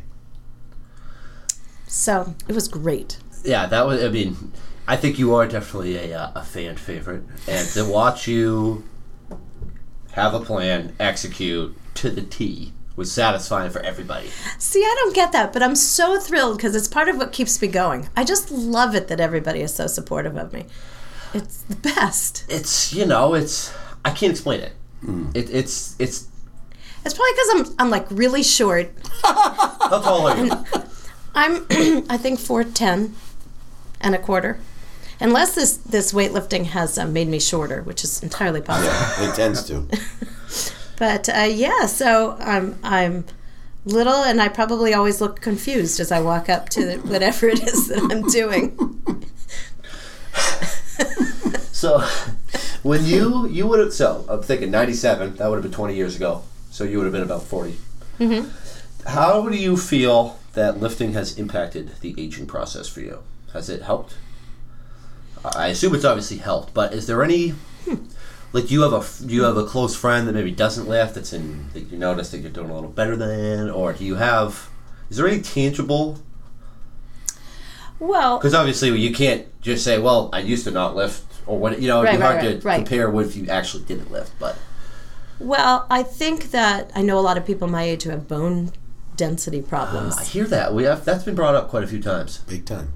[1.86, 3.18] So it was great.
[3.44, 4.02] Yeah, that was.
[4.02, 4.52] I mean,
[4.88, 8.84] I think you are definitely a, uh, a fan favorite, and to watch you
[10.12, 14.28] have a plan, execute to the T was satisfying for everybody.
[14.58, 17.60] See, I don't get that, but I'm so thrilled because it's part of what keeps
[17.60, 18.08] me going.
[18.16, 20.66] I just love it that everybody is so supportive of me.
[21.32, 22.44] It's the best.
[22.48, 23.72] It's you know, it's
[24.04, 24.72] I can't explain it.
[25.00, 25.30] Hmm.
[25.34, 26.28] it it's it's
[27.04, 28.92] It's probably because I'm I'm like really short.
[29.22, 30.52] how tall are you?
[31.34, 31.66] I'm
[32.10, 33.14] I think four ten
[34.00, 34.58] and a quarter.
[35.22, 38.92] Unless this this weightlifting has uh, made me shorter, which is entirely possible.
[38.92, 39.86] Yeah, It tends to.
[40.98, 43.24] But uh, yeah, so I'm I'm
[43.84, 47.88] little, and I probably always look confused as I walk up to whatever it is
[47.88, 48.76] that I'm doing.
[51.82, 51.98] So
[52.84, 56.14] when you you would have so I'm thinking '97 that would have been 20 years
[56.14, 56.42] ago.
[56.70, 57.76] So you would have been about 40.
[58.20, 59.08] Mm-hmm.
[59.08, 63.18] How do you feel that lifting has impacted the aging process for you?
[63.52, 64.14] Has it helped?
[65.44, 67.54] I assume it's obviously helped, but is there any
[68.52, 70.88] like do you have a f- do you have a close friend that maybe doesn't
[70.88, 74.04] lift that's in that you notice that you're doing a little better than, or do
[74.04, 74.68] you have
[75.10, 76.18] is there any tangible
[77.98, 81.80] Well, because obviously you can't just say, "Well, I used to not lift," or what.
[81.80, 82.76] You know, it'd Right, be hard right, to right.
[82.76, 84.32] compare what if you actually didn't lift.
[84.40, 84.56] But
[85.38, 88.72] well, I think that I know a lot of people my age who have bone
[89.16, 90.18] density problems.
[90.18, 92.38] I hear that we have that's been brought up quite a few times.
[92.48, 92.92] Big time.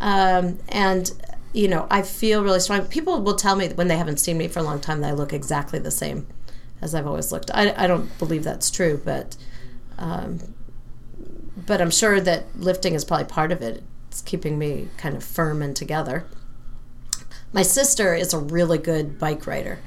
[0.00, 1.10] um, and
[1.56, 2.84] you know i feel really strong.
[2.86, 5.12] People will tell me when they haven't seen me for a long time that i
[5.12, 6.26] look exactly the same
[6.82, 7.50] as i've always looked.
[7.54, 9.36] I, I don't believe that's true but
[9.98, 10.54] um,
[11.66, 13.82] but i'm sure that lifting is probably part of it.
[14.08, 16.24] It's keeping me kind of firm and together.
[17.52, 19.78] My sister is a really good bike rider.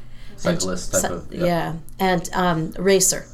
[0.46, 1.76] And Cyclist type so- of yeah.
[2.00, 3.26] and um, racer.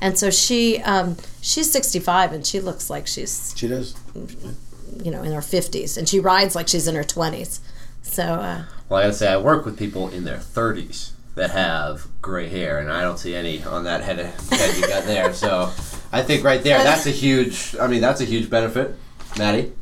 [0.00, 3.94] And so she um, she's 65 and she looks like she's She does.
[4.14, 7.60] you know in her 50s and she rides like she's in her 20s
[8.02, 12.06] so uh, Well, I gotta say, I work with people in their thirties that have
[12.20, 15.32] gray hair, and I don't see any on that head head you got there.
[15.32, 15.72] So
[16.12, 17.76] I think right there, that's a huge.
[17.80, 18.96] I mean, that's a huge benefit,
[19.38, 19.72] Maddie.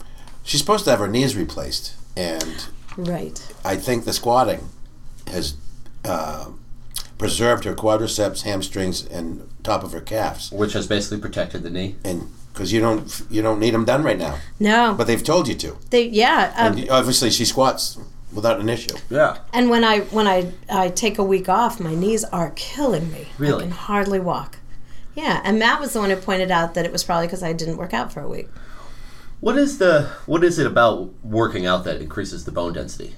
[0.43, 4.69] She's supposed to have her knees replaced, and right I think the squatting
[5.29, 5.57] has
[6.05, 6.51] uh,
[7.19, 10.53] preserved her quadriceps, hamstrings, and top of her calves.
[10.53, 11.97] Which has basically protected the knee.
[12.05, 15.47] And because you don't you don't need them done right now, no but they've told
[15.47, 15.77] you to.
[15.91, 17.99] they yeah um, And obviously, she squats
[18.33, 18.97] without an issue.
[19.11, 19.39] Yeah.
[19.53, 23.29] and when i when i i take a week off my knees are killing me
[23.39, 23.59] Really?
[23.59, 24.59] i can hardly walk
[25.15, 27.53] yeah and matt was the one who pointed out that it was probably because i
[27.53, 28.49] didn't work out for a week
[29.41, 33.15] What is the what is it about working out that increases the bone density?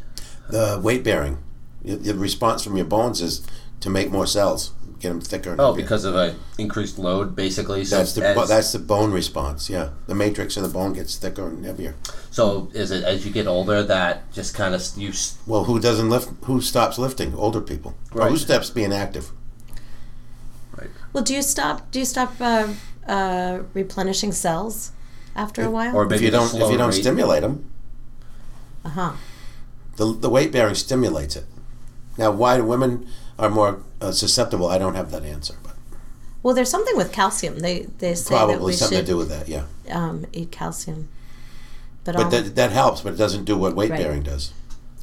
[0.51, 1.39] The weight bearing,
[1.83, 3.43] the the response from your bones is
[3.81, 5.55] to make more cells, get them thicker.
[5.59, 7.85] Oh, because of a increased load, basically.
[7.85, 9.71] So that's the as- that's the bone response.
[9.71, 11.95] Yeah, the matrix of the bone gets thicker and heavier.
[12.31, 15.13] So is it as you get older that just kind of you?
[15.47, 16.31] Well, who doesn't lift?
[16.45, 17.35] Who stops lifting?
[17.35, 17.95] Older people.
[18.13, 19.31] Or who stops being active?
[20.77, 20.91] Right.
[21.13, 22.69] Well do you stop do you stop uh,
[23.07, 24.93] uh, replenishing cells
[25.35, 27.01] after a while Or If you don't if you don't rate?
[27.01, 27.71] stimulate them,
[28.85, 29.13] uh-huh
[29.99, 31.45] the the weight bearing stimulates it.
[32.17, 33.07] Now, why do women
[33.39, 34.69] are more uh, susceptible?
[34.69, 35.75] I don't have that answer, but
[36.43, 39.17] well there's something with calcium they they say that probably we something should to do
[39.17, 39.49] with that.
[39.49, 41.09] Yeah, um, eat calcium
[42.05, 44.01] but, but that that helps, but it doesn't do what weight Right.
[44.01, 44.53] bearing does.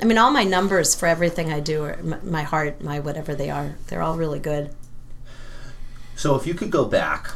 [0.02, 3.36] I mean, all my numbers for everything I do, are, my, my heart, my whatever
[3.36, 4.72] they are, they're all really good.
[6.16, 7.32] So if you could go back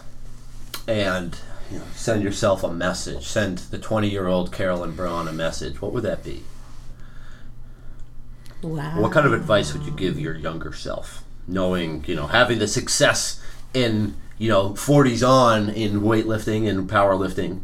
[0.87, 1.37] and
[1.71, 5.81] you know, send yourself a message, send the 20 year old Carolyn Braun a message,
[5.81, 6.43] what would that be?
[8.61, 9.01] Wow.
[9.01, 12.67] What kind of advice would you give your younger self, knowing you know having the
[12.67, 13.41] success
[13.73, 17.61] in you know 40s on in weightlifting and powerlifting?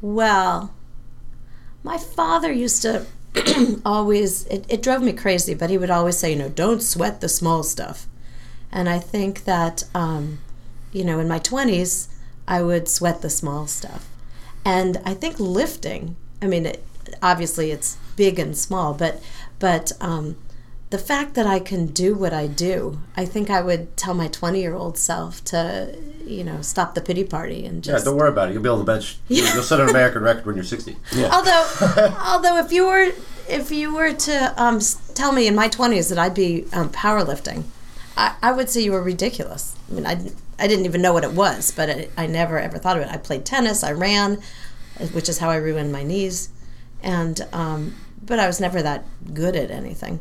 [0.00, 0.72] Well,
[1.82, 3.06] my father used to
[3.84, 7.20] always, it, it drove me crazy, but he would always say, you know, don't sweat
[7.20, 8.06] the small stuff.
[8.72, 10.38] And I think that, um,
[10.92, 12.08] you know, in my 20s,
[12.48, 14.08] I would sweat the small stuff.
[14.64, 16.84] And I think lifting, I mean, it,
[17.22, 19.22] obviously it's big and small, but,
[19.58, 20.36] but, um,
[20.90, 24.26] the fact that I can do what I do, I think I would tell my
[24.26, 25.96] 20 year old self to,
[26.26, 28.04] you know, stop the pity party and just Yeah, just.
[28.06, 28.54] don't worry about it.
[28.54, 29.18] You'll be able to bench.
[29.28, 30.96] You'll, you'll set an American record when you're 60.
[31.30, 31.66] although,
[32.26, 33.12] although if you were
[33.48, 34.80] if you were to um,
[35.14, 37.64] tell me in my 20s that I'd be um, powerlifting,
[38.16, 39.76] I, I would say you were ridiculous.
[39.90, 42.78] I mean, I, I didn't even know what it was, but I, I never ever
[42.78, 43.08] thought of it.
[43.10, 44.40] I played tennis, I ran,
[45.12, 46.48] which is how I ruined my knees,
[47.02, 50.20] and um, but I was never that good at anything.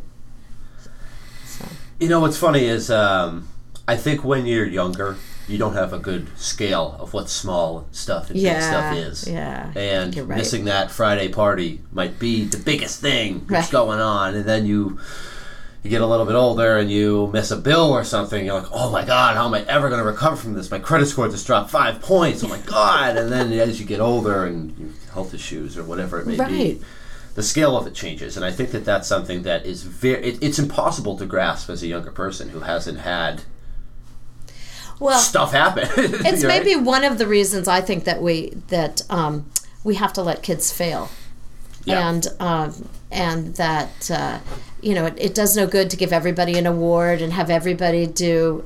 [1.45, 1.65] So.
[1.99, 3.47] You know what's funny is um,
[3.87, 8.29] I think when you're younger, you don't have a good scale of what small stuff
[8.29, 9.27] and big stuff is.
[9.27, 10.37] yeah, And right.
[10.37, 13.71] missing that Friday party might be the biggest thing that's Right.
[13.71, 14.99] going on, and then you
[15.83, 18.45] you get a little bit older and you miss a bill or something.
[18.45, 20.69] You're like, oh my god, how am I ever going to recover from this?
[20.69, 22.43] My credit score just dropped five points.
[22.43, 23.15] Oh my god!
[23.17, 26.49] And then as you get older and you health issues or whatever it may Right.
[26.49, 26.81] be,
[27.35, 28.35] the scale of it changes.
[28.35, 30.21] And I think that that's something that is very.
[30.23, 33.43] It, it's impossible to grasp as a younger person who hasn't had
[34.99, 35.87] Well, stuff happen.
[35.95, 36.63] it's Right?
[36.63, 39.49] maybe one of the reasons I think that we that um,
[39.83, 41.09] we have to let kids fail,
[41.85, 42.09] Yeah.
[42.09, 44.39] and um, and that uh,
[44.81, 48.05] you know it, it does no good to give everybody an award and have everybody
[48.05, 48.65] do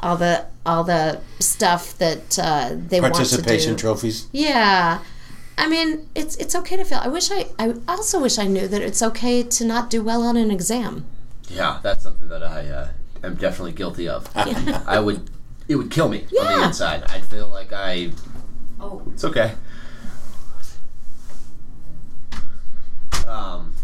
[0.00, 3.28] all the all the stuff that uh, they want to do.
[3.28, 4.28] Participation trophies.
[4.32, 5.00] Yeah.
[5.58, 7.00] I mean, it's it's okay to fail.
[7.02, 10.22] I wish I I also wish I knew that it's okay to not do well
[10.22, 11.06] on an exam.
[11.48, 12.88] Yeah, that's something that I uh,
[13.22, 14.28] am definitely guilty of.
[14.34, 15.30] I would,
[15.68, 17.04] it would kill me on the inside.
[17.04, 18.10] I'd feel like I.
[18.80, 19.02] Oh.
[19.12, 19.54] It's okay.
[23.26, 23.74] Um,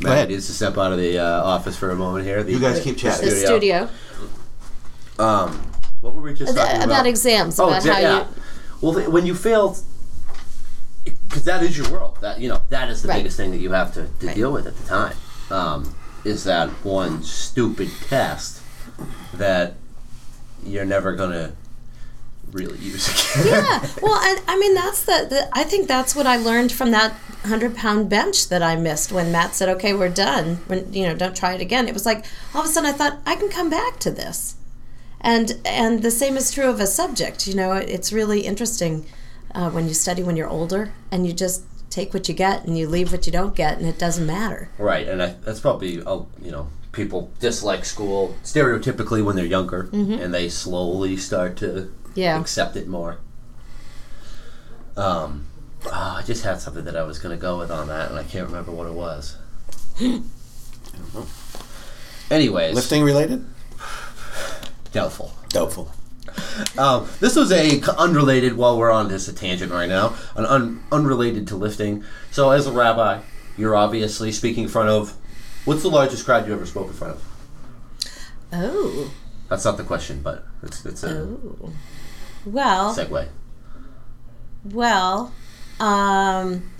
[0.00, 0.28] Matt ahead.
[0.30, 2.42] needs to step out of the uh, office for a moment here.
[2.42, 3.28] The, You guys keep the chatting.
[3.28, 3.88] The studio
[5.18, 7.06] Um, what were we just talking about, about?
[7.06, 8.18] exams, Oh, about exa- how yeah.
[8.20, 8.26] you
[8.80, 9.78] Well, th- when you failed,
[11.04, 12.18] because that is your world.
[12.20, 13.18] That you know, that is the Right.
[13.18, 14.34] biggest thing that you have to, to Right.
[14.36, 15.14] deal with at the time.
[15.50, 18.58] Um, is that one stupid test
[19.34, 19.74] that
[20.64, 21.52] you're never gonna
[22.52, 23.46] really use again?
[23.64, 26.90] yeah well I, I mean that's the, the i think that's what i learned from
[26.90, 27.12] that
[27.42, 31.14] 100 pound bench that i missed when matt said okay we're done when you know
[31.14, 33.48] don't try it again it was like all of a sudden i thought i can
[33.48, 34.56] come back to this
[35.20, 39.06] and and the same is true of a subject you know it's really interesting
[39.54, 42.78] uh, when you study when you're older and you just take what you get and
[42.78, 46.02] you leave what you don't get and it doesn't matter Right, and I, that's probably
[46.02, 51.66] uh, you know people dislike school stereotypically when they're younger, and they slowly start to
[51.66, 52.01] Mm-hmm.
[52.14, 52.40] Yeah.
[52.40, 53.18] accept it more.
[54.96, 55.46] Um,
[55.86, 58.18] oh, I just had something that I was going to go with on that, and
[58.18, 59.36] I can't remember what it was.
[62.30, 63.44] Anyways, Lifting related?
[64.92, 65.32] doubtful.
[65.48, 65.90] Doubtful.
[66.78, 68.56] Um, this was a c- unrelated.
[68.56, 72.04] While we're on this a tangent right now, an un, unrelated to lifting.
[72.30, 73.20] So, as a rabbi,
[73.56, 75.14] you're obviously speaking in front of.
[75.64, 77.24] What's the largest crowd you ever spoke in front of?
[78.52, 79.12] oh
[79.48, 81.72] That's not the question, but it's it's a oh
[82.46, 83.28] well segue.
[84.64, 85.32] Well,
[85.80, 86.70] um,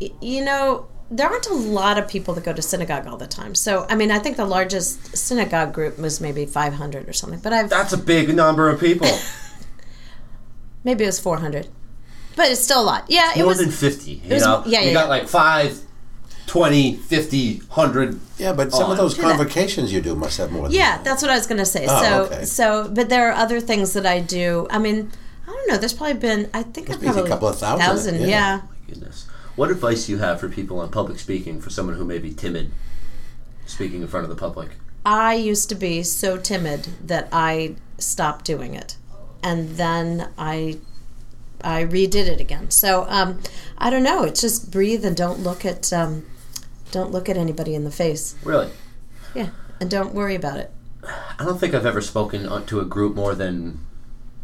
[0.00, 3.26] y- you know, there aren't a lot of people that go to synagogue all the
[3.26, 3.54] time.
[3.54, 7.52] So, I mean, I think the largest synagogue group was maybe 500 or something, but
[7.52, 9.08] I've That's a big number of people.
[10.84, 11.68] maybe it was 400,
[12.36, 13.04] but it's still a lot.
[13.08, 13.58] Yeah, it More was.
[13.58, 14.10] than 50.
[14.12, 14.62] You was know?
[14.66, 15.08] yeah, you yeah, got yeah.
[15.08, 15.80] like 5,
[16.46, 18.20] 20, 50, 100.
[18.38, 18.90] Yeah, but some On.
[18.92, 21.04] of those convocations you do must have more than yeah, that.
[21.04, 21.86] that's what I was going to say.
[21.88, 22.44] Oh, so, okay.
[22.44, 24.66] so, but there are other things that I do.
[24.70, 25.10] I mean,
[25.44, 25.76] I don't know.
[25.76, 26.50] There's probably been.
[26.54, 28.26] I think I've be a couple of thousand, yeah.
[28.26, 28.60] yeah.
[28.68, 29.26] My goodness.
[29.56, 32.32] What advice do you have for people on public speaking for someone who may be
[32.34, 32.72] timid
[33.66, 34.70] speaking in front of the public?
[35.06, 38.96] I used to be so timid that I stopped doing it,
[39.42, 40.78] and then I
[41.62, 42.70] I redid it again.
[42.70, 43.40] So um,
[43.78, 44.24] I don't know.
[44.24, 46.24] It's just breathe and don't look at um,
[46.94, 48.36] don't look at anybody in the face.
[48.44, 48.70] Really?
[49.34, 50.70] Yeah, and don't worry about it.
[51.02, 53.84] I don't think I've ever spoken to a group more than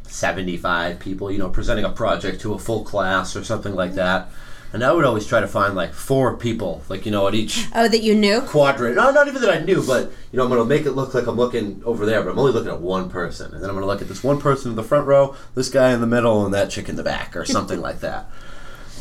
[0.09, 3.99] 75 people, you know, presenting a project to a full class or something like mm-hmm.
[3.99, 4.29] that.
[4.73, 7.67] And I would always try to find like four people, like you know, at each
[7.73, 8.41] Oh, that you knew?
[8.41, 8.97] quadrant.
[8.97, 11.29] No, not even that I knew, but you know, I'm gonna make it look like
[11.29, 13.87] I'm looking over there, but I'm only looking at one person, and then I'm gonna
[13.87, 16.53] look at this one person in the front row, this guy in the middle, and
[16.55, 18.29] that chick in the back, or something like that.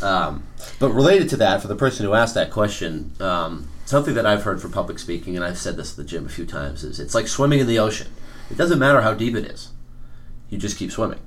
[0.02, 0.44] Um,
[0.80, 4.44] but related to that, for the person who asked that question, um, something that I've
[4.44, 7.00] heard for public speaking, and I've said this at the gym a few times, is
[7.00, 8.08] it's like swimming in the ocean.
[8.50, 9.70] It doesn't matter how deep it is,
[10.50, 11.20] you just keep swimming.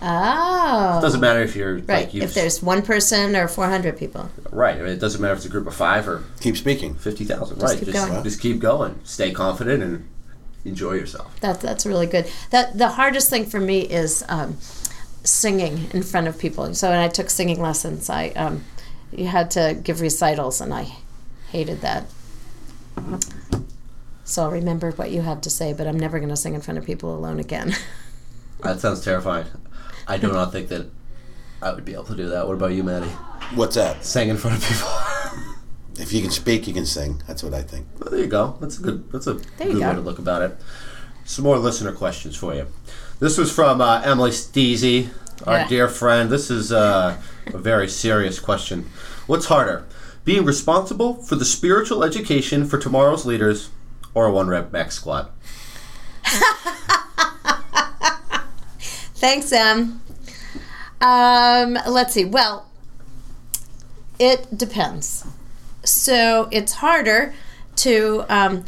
[0.00, 0.98] Oh.
[0.98, 1.88] It doesn't matter if you're Right.
[1.88, 4.30] like if there's one person or 400 people.
[4.52, 4.76] right.
[4.76, 6.94] I mean, it doesn't matter if it's a group of five or Keep speaking.
[6.94, 7.60] fifty thousand.
[7.60, 7.76] Right.
[7.78, 8.22] keep just going.
[8.22, 9.00] just keep going.
[9.02, 10.08] Stay confident and
[10.64, 11.38] enjoy yourself.
[11.40, 12.30] That that's really good.
[12.50, 14.56] That the hardest thing for me is um,
[15.24, 16.74] singing in front of people.
[16.74, 18.64] So when I took singing lessons, I um,
[19.12, 20.86] you had to give recitals, and I
[21.50, 22.04] hated that.
[24.24, 26.60] So I'll remember what you had to say, but I'm never going to sing in
[26.60, 27.74] front of people alone again.
[28.60, 29.46] That sounds terrifying.
[30.08, 30.90] I do not think that
[31.62, 32.48] I would be able to do that.
[32.48, 33.06] What about you, Maddie?
[33.54, 34.04] What's that?
[34.04, 34.88] Sing in front of people.
[36.02, 37.22] If you can speak, you can sing.
[37.28, 37.86] That's what I think.
[38.00, 38.56] well, there you go.
[38.60, 39.12] That's a good.
[39.12, 39.88] That's a There good go.
[39.88, 40.56] way to look about it.
[41.24, 42.66] Some more listener questions for you.
[43.20, 45.10] This was from uh, Emily Steezy,
[45.46, 45.68] our Yeah.
[45.68, 46.30] dear friend.
[46.30, 48.88] This is uh, a very serious question.
[49.26, 49.84] What's harder,
[50.24, 53.70] being responsible for the spiritual education for tomorrow's leaders,
[54.14, 55.30] or a one rep max squat?
[59.16, 60.00] Thanks, Em.
[61.00, 62.24] Um, let's see.
[62.24, 62.68] Well,
[64.18, 65.24] it depends.
[65.84, 67.34] So it's harder
[67.76, 68.24] to.
[68.28, 68.64] Um,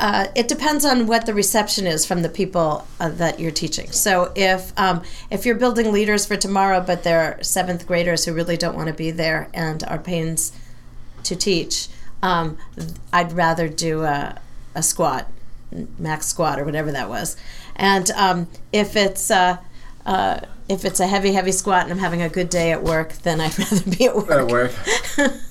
[0.00, 3.92] uh, it depends on what the reception is from the people uh, that you're teaching.
[3.92, 8.56] So if um, if you're building leaders for tomorrow, but they're seventh graders who really
[8.56, 10.52] don't want to be there and are pains
[11.24, 11.88] to teach,
[12.22, 12.56] um,
[13.12, 14.40] I'd rather do a,
[14.74, 15.30] a squat,
[15.98, 17.36] max squat or whatever that was.
[17.76, 19.58] And um, if it's uh,
[20.06, 23.12] uh, if it's a heavy, heavy squat and I'm having a good day at work,
[23.18, 24.30] then I'd rather be at work.
[24.30, 24.72] At work.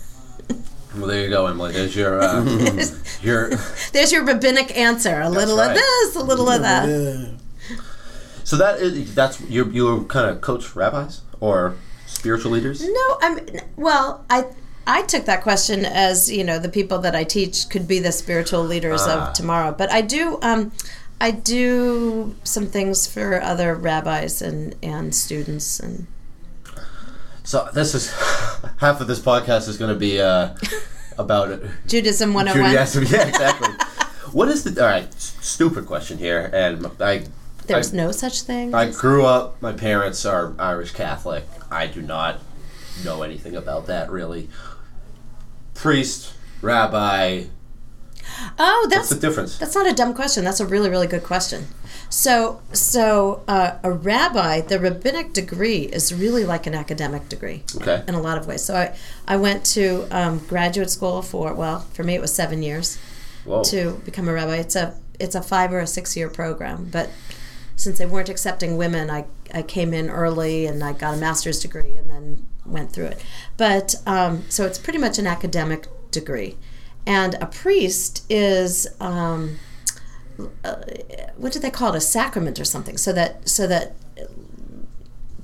[1.00, 1.72] well, there you go, Emily.
[1.72, 2.44] There's your uh,
[3.22, 3.50] your.
[3.92, 5.22] There's your rabbinic answer.
[5.22, 5.70] A little right.
[5.70, 7.40] of this, a little of that.
[8.44, 11.76] So that is that's you you kind of coach rabbis or
[12.08, 12.82] spiritual leaders.
[12.84, 13.40] No, I'm
[13.76, 14.26] well.
[14.30, 14.46] I
[14.88, 18.12] I took that question as you know the people that I teach could be the
[18.12, 19.30] spiritual leaders Ah.
[19.30, 19.72] of tomorrow.
[19.78, 20.72] But I do um,
[21.22, 26.08] I do some things for other rabbis and and students and
[27.50, 28.12] So this is
[28.78, 30.54] half of this podcast is going to be uh,
[31.18, 31.64] about it.
[31.88, 32.70] Judaism 101.
[32.70, 33.06] Judaism.
[33.10, 33.70] Yeah, exactly.
[34.34, 35.12] what is the all right?
[35.20, 37.26] Stupid question here, and I.
[37.66, 38.76] There's I, no such thing.
[38.76, 39.60] I grew up.
[39.64, 41.44] My parents are Irish Catholic.
[41.72, 42.40] I do not
[43.04, 44.48] know anything about that really.
[45.74, 47.46] Priest, rabbi.
[48.60, 49.58] Oh, What's that's the difference?
[49.58, 50.44] That's not a dumb question.
[50.44, 51.68] That's a really, really good question.
[52.10, 58.04] So, so uh, a rabbi, the rabbinic degree is really like an academic degree Okay.
[58.08, 58.64] in a lot of ways.
[58.64, 58.96] So, I,
[59.28, 62.98] I went to um, graduate school for well, for me it was seven years
[63.46, 63.64] Whoa.
[63.66, 64.58] to become a rabbi.
[64.58, 67.10] It's a it's a five or a six year program, but
[67.76, 71.60] since they weren't accepting women, I I came in early and I got a master's
[71.60, 73.24] degree and then went through it.
[73.58, 76.58] But um, so it's pretty much an academic degree,
[77.10, 78.88] and a priest is.
[79.02, 79.58] Um,
[80.64, 80.76] uh,
[81.36, 81.98] what do they call it?
[81.98, 83.96] A sacrament or something, so that so that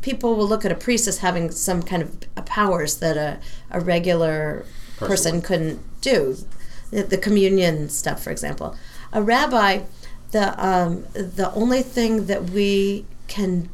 [0.02, 3.40] people will look at a priest as having some kind of powers that a,
[3.72, 4.66] a regular
[4.98, 6.38] person couldn't do.
[6.92, 8.78] The, the communion stuff, for example.
[9.12, 9.82] A rabbi,
[10.32, 13.70] the um, the only thing that we can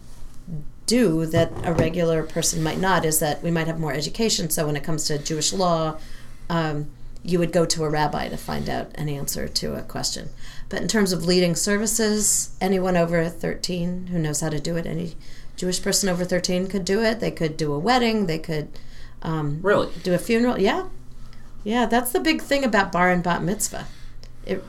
[0.86, 4.50] do that a regular person might not is that we might have more education.
[4.50, 6.00] So when it comes to Jewish law,
[6.50, 6.90] um,
[7.24, 10.30] you would go to a rabbi to find out an answer to a question.
[10.70, 14.86] But in terms of leading services, anyone over 13 who knows how to do it,
[14.86, 15.16] any
[15.56, 17.20] Jewish person over 13 could do it.
[17.20, 18.26] They could do a wedding.
[18.26, 18.70] They could
[19.22, 19.90] um, Really?
[20.02, 20.60] do a funeral.
[20.60, 20.88] Yeah,
[21.64, 21.86] yeah.
[21.86, 23.86] That's the big thing about bar and bat mitzvah.
[24.46, 24.64] It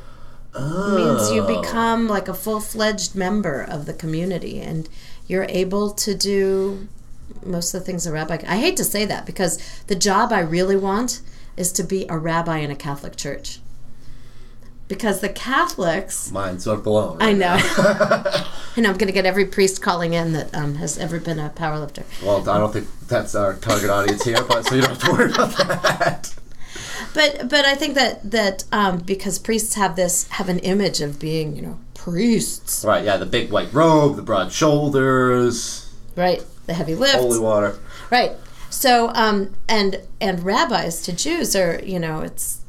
[0.55, 1.62] means you Oh.
[1.62, 4.88] become like a full fledged member of the community, and
[5.27, 6.88] you're able to do
[7.47, 8.38] most of the things a rabbi.
[8.47, 11.23] I hate to say that because the job I really want
[11.57, 13.59] is to be a rabbi in a Catholic church.
[14.88, 17.16] Because the Catholics, Mind's not blown.
[17.20, 17.55] I know,
[18.76, 21.48] and I'm going to get every priest calling in that um, has ever been a
[21.50, 22.03] powerlifter.
[22.22, 25.12] Well, I don't think that's our target audience here, but so you don't have to
[25.12, 26.34] worry about that.
[27.14, 31.18] But but I think that that um, because priests have this have an image of
[31.18, 36.42] being you know priests, Right, yeah, the big white robe, the broad shoulders, right?
[36.66, 37.78] The heavy lifts, holy water.
[38.11, 38.32] right?
[38.73, 42.62] So um, and and rabbis to Jews are you know it's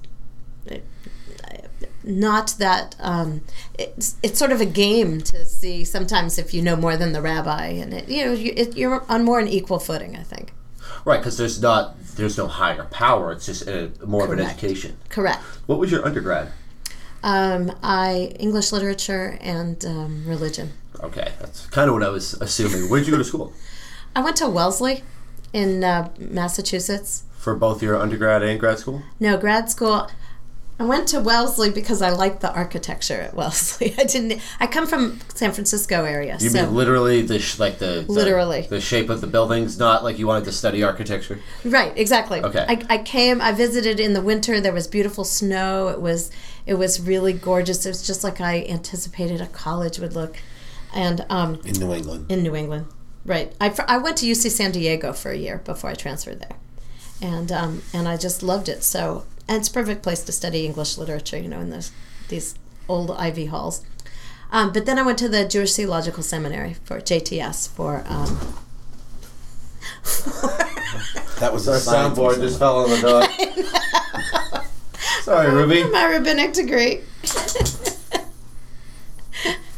[2.03, 3.41] not that um,
[3.79, 7.21] it's it's sort of a game to see sometimes if you know more than the
[7.21, 10.53] rabbi and it, you know you, it, you're on more an equal footing I think.
[11.05, 13.31] Right, because there's not there's no higher power.
[13.31, 14.97] It's just a, more of an education.
[15.07, 15.41] Correct.
[15.67, 16.51] What was your undergrad?
[17.23, 20.73] Um, I English literature and um, religion.
[20.99, 22.89] Okay, that's kind of what I was assuming.
[22.89, 23.53] Where'd you go to school?
[24.15, 25.03] I went to Wellesley
[25.53, 27.23] in uh, Massachusetts.
[27.37, 29.01] For both your undergrad and grad school?
[29.19, 30.09] No, grad school.
[30.79, 33.93] I went to Wellesley because I liked the architecture at Wellesley.
[33.97, 34.41] I didn't.
[34.59, 38.11] I come from San Francisco area, You so mean literally the sh- like the, the
[38.11, 38.61] Literally.
[38.61, 41.39] the shape of the buildings, not like you wanted to study architecture.
[41.63, 42.41] right, exactly.
[42.41, 42.65] Okay.
[42.67, 43.39] I, I came.
[43.39, 44.59] I visited in the winter.
[44.59, 45.89] There was beautiful snow.
[45.89, 46.31] It was
[46.65, 47.85] it was really gorgeous.
[47.85, 50.37] It was just like I anticipated a college would look,
[50.93, 52.31] and um, in New England.
[52.31, 52.87] in New England.
[53.25, 53.53] Right.
[53.61, 56.57] I, I went to UC San Diego for a year before I transferred there,
[57.21, 58.83] and um, and I just loved it.
[58.83, 61.37] So and it's a perfect place to study English literature.
[61.37, 61.91] You know, in those
[62.29, 62.55] these
[62.89, 63.85] old Ivy halls.
[64.51, 68.03] Um, but then I went to the Jewish Theological Seminary for JTS for.
[68.07, 68.55] Um,
[71.39, 74.63] That was Our soundboard just fell on the dog.
[75.23, 75.83] Sorry, Ruby.
[75.89, 77.01] my rabbinic degree.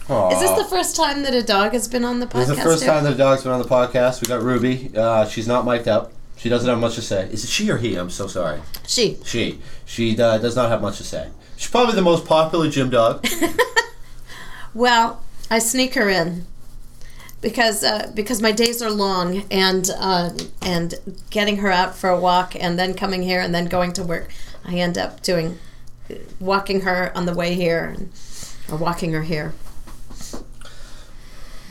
[0.07, 2.33] Is this the first time that a dog has been on the podcast?
[2.33, 4.21] This is the first time that a dog's been on the podcast.
[4.21, 4.91] We got Ruby.
[4.95, 6.11] Uh, she's not mic'd up.
[6.37, 7.27] She doesn't have much to say.
[7.31, 7.95] Is it she or he?
[7.95, 8.61] I'm so sorry.
[8.85, 9.17] She.
[9.25, 9.59] She.
[9.85, 11.29] She uh, does not have much to say.
[11.57, 13.25] She's probably the most popular gym dog.
[14.75, 16.45] Well, I sneak her in
[17.39, 20.31] because uh, because my days are long and uh,
[20.61, 20.95] and
[21.29, 24.31] getting her out for a walk and then coming here and then going to work,
[24.65, 25.59] I end up doing
[26.41, 27.95] walking her on the way here
[28.69, 29.53] or walking her here.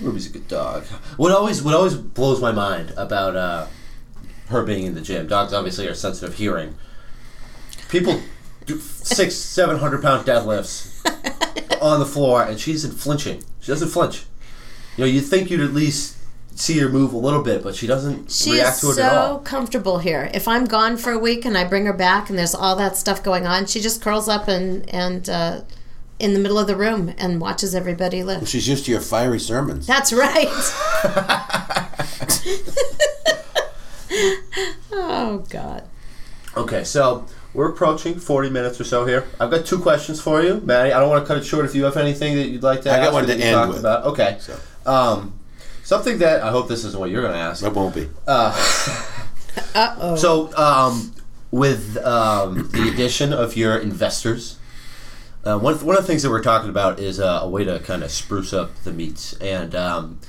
[0.00, 0.84] Ruby's a good dog.
[1.16, 3.66] What always what always blows my mind about uh,
[4.48, 5.26] her being in the gym.
[5.28, 6.74] Dogs obviously are sensitive hearing.
[7.88, 8.20] People
[8.66, 10.90] do six, seven hundred pound deadlifts
[11.82, 13.44] on the floor, and she isn't flinching.
[13.60, 14.24] She doesn't flinch.
[14.96, 16.16] You know, you'd think you'd at least
[16.56, 19.38] see her move a little bit, but she doesn't She react to it at all.
[19.38, 20.30] so comfortable here.
[20.32, 22.96] If I'm gone for a week and I bring her back and there's all that
[22.96, 25.60] stuff going on, she just curls up and and uh,
[26.24, 28.48] in the middle of the room and watches everybody live.
[28.48, 29.86] She's used to your fiery sermons.
[29.86, 30.48] That's right.
[34.92, 35.84] oh God.
[36.56, 39.26] Okay, so we're approaching 40 minutes or so here.
[39.40, 40.92] I've got two questions for you, Maddie.
[40.92, 42.90] I don't want to cut it short if you have anything that you'd like to
[42.90, 43.04] I ask.
[43.06, 43.80] got one to end talked with.
[43.80, 44.04] About.
[44.06, 44.36] Okay.
[44.40, 44.56] So
[44.86, 45.34] Um,
[45.82, 47.64] something that I hope this isn't what you're going to ask.
[47.64, 48.08] it won't be.
[48.26, 48.52] Uh
[49.76, 50.16] oh.
[50.20, 51.12] So, um,
[51.52, 54.58] with um, the addition of your investors,
[55.44, 57.78] uh, one, one of the things that we're talking about is uh, a way to
[57.80, 59.34] kind of spruce up the meets.
[59.34, 60.20] And um,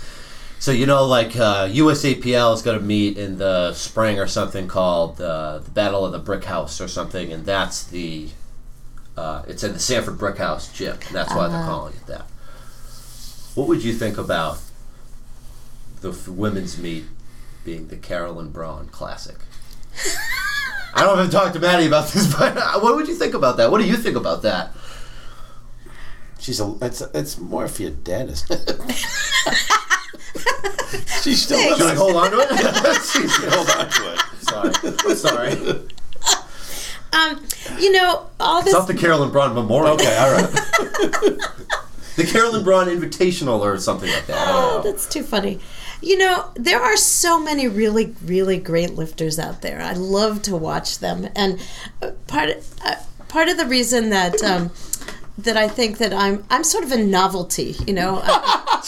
[0.59, 4.67] so, you know, like uh, USAPL is going to meet in the spring or something
[4.67, 8.29] called uh, the Battle of the Brick House or something, and that's the.
[9.15, 10.97] Uh, it's in the Sanford Brick House gym.
[11.07, 12.25] And that's why they're calling it that.
[13.53, 14.57] What would you think about
[16.01, 17.05] the f- women's meet
[17.63, 19.37] being the Carolyn Braun Classic?
[20.93, 23.55] I don't if I've to Maddie about this, but uh, what would you think about
[23.57, 23.71] that?
[23.71, 24.73] What do you think about that?
[26.45, 26.75] She's a.
[26.79, 28.29] It's it's more for your dad.
[28.29, 28.69] isn't it?
[31.23, 31.75] She's still.
[31.75, 33.01] Should I hold on to it?
[33.01, 34.19] She's hold on to it.
[34.43, 35.15] sorry.
[35.15, 35.81] Sorry.
[37.13, 37.43] Um,
[37.79, 39.95] you know, all this It's not the Carolyn Braun Memorial.
[39.95, 41.39] Okay, all right.
[42.15, 44.37] The Carolyn Braun Invitational or something like that.
[44.47, 45.59] Oh, that's too funny.
[45.99, 49.81] You know, there are so many really, really great lifters out there.
[49.81, 51.59] I love to watch them, and
[52.01, 52.51] uh, part
[52.85, 52.95] uh,
[53.27, 54.71] part of the reason that um,
[55.37, 57.75] that I think that I'm I'm sort of a novelty.
[57.87, 58.27] You know, uh,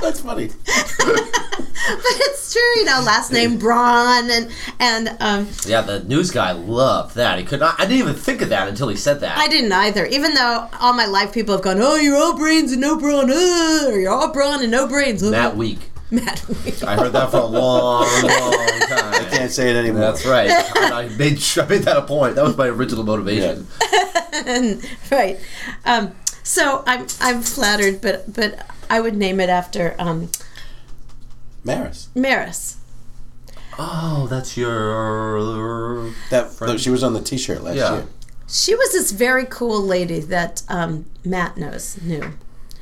[0.00, 0.50] That's funny.
[0.98, 2.62] but it's true.
[2.76, 7.38] You know, last name Braun, and and um, Yeah, the news guy loved that.
[7.38, 7.80] He could not.
[7.80, 9.38] I didn't even think of that until he said that.
[9.38, 10.04] I didn't either.
[10.06, 13.30] Even though all my life people have gone, oh, you're all brains and no brawn,
[13.30, 15.22] uh, or you're all brawn and no brains.
[15.22, 15.90] uh." that week.
[16.10, 16.46] Matt.
[16.64, 16.82] Week.
[16.84, 18.02] I heard that for a long, long
[18.88, 19.14] time.
[19.14, 20.00] I can't say it anymore.
[20.00, 20.48] That's right.
[20.50, 22.36] I made I made that a point.
[22.36, 23.66] That was my original motivation.
[25.10, 25.38] right.
[25.84, 26.12] Um,
[26.42, 30.30] so I'm I'm flattered, but but I would name it after um,
[31.64, 32.08] Maris.
[32.14, 32.76] Maris.
[33.78, 36.10] Oh, that's your.
[36.30, 36.80] That Friend.
[36.80, 37.94] she was on the T-shirt last Yeah.
[37.94, 38.06] year.
[38.46, 42.34] She was this very cool lady that um, Matt knows knew.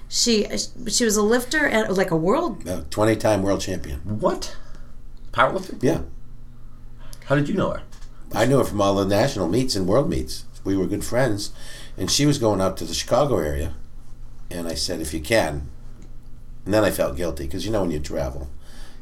[0.08, 0.46] She
[0.88, 2.68] she was a lifter and like a world.
[2.68, 4.00] Uh, Twenty-time world champion.
[4.00, 4.56] What?
[5.32, 5.82] Powerlifting?
[5.82, 6.02] Yeah,
[7.24, 7.82] How did you know her?
[8.34, 10.44] I knew her from all the national meets and world meets.
[10.64, 11.50] We were good friends,
[11.96, 13.74] and she was going out to the Chicago area,
[14.50, 15.68] and I said, "If you can,"
[16.64, 18.48] and then I felt guilty because you know when you travel,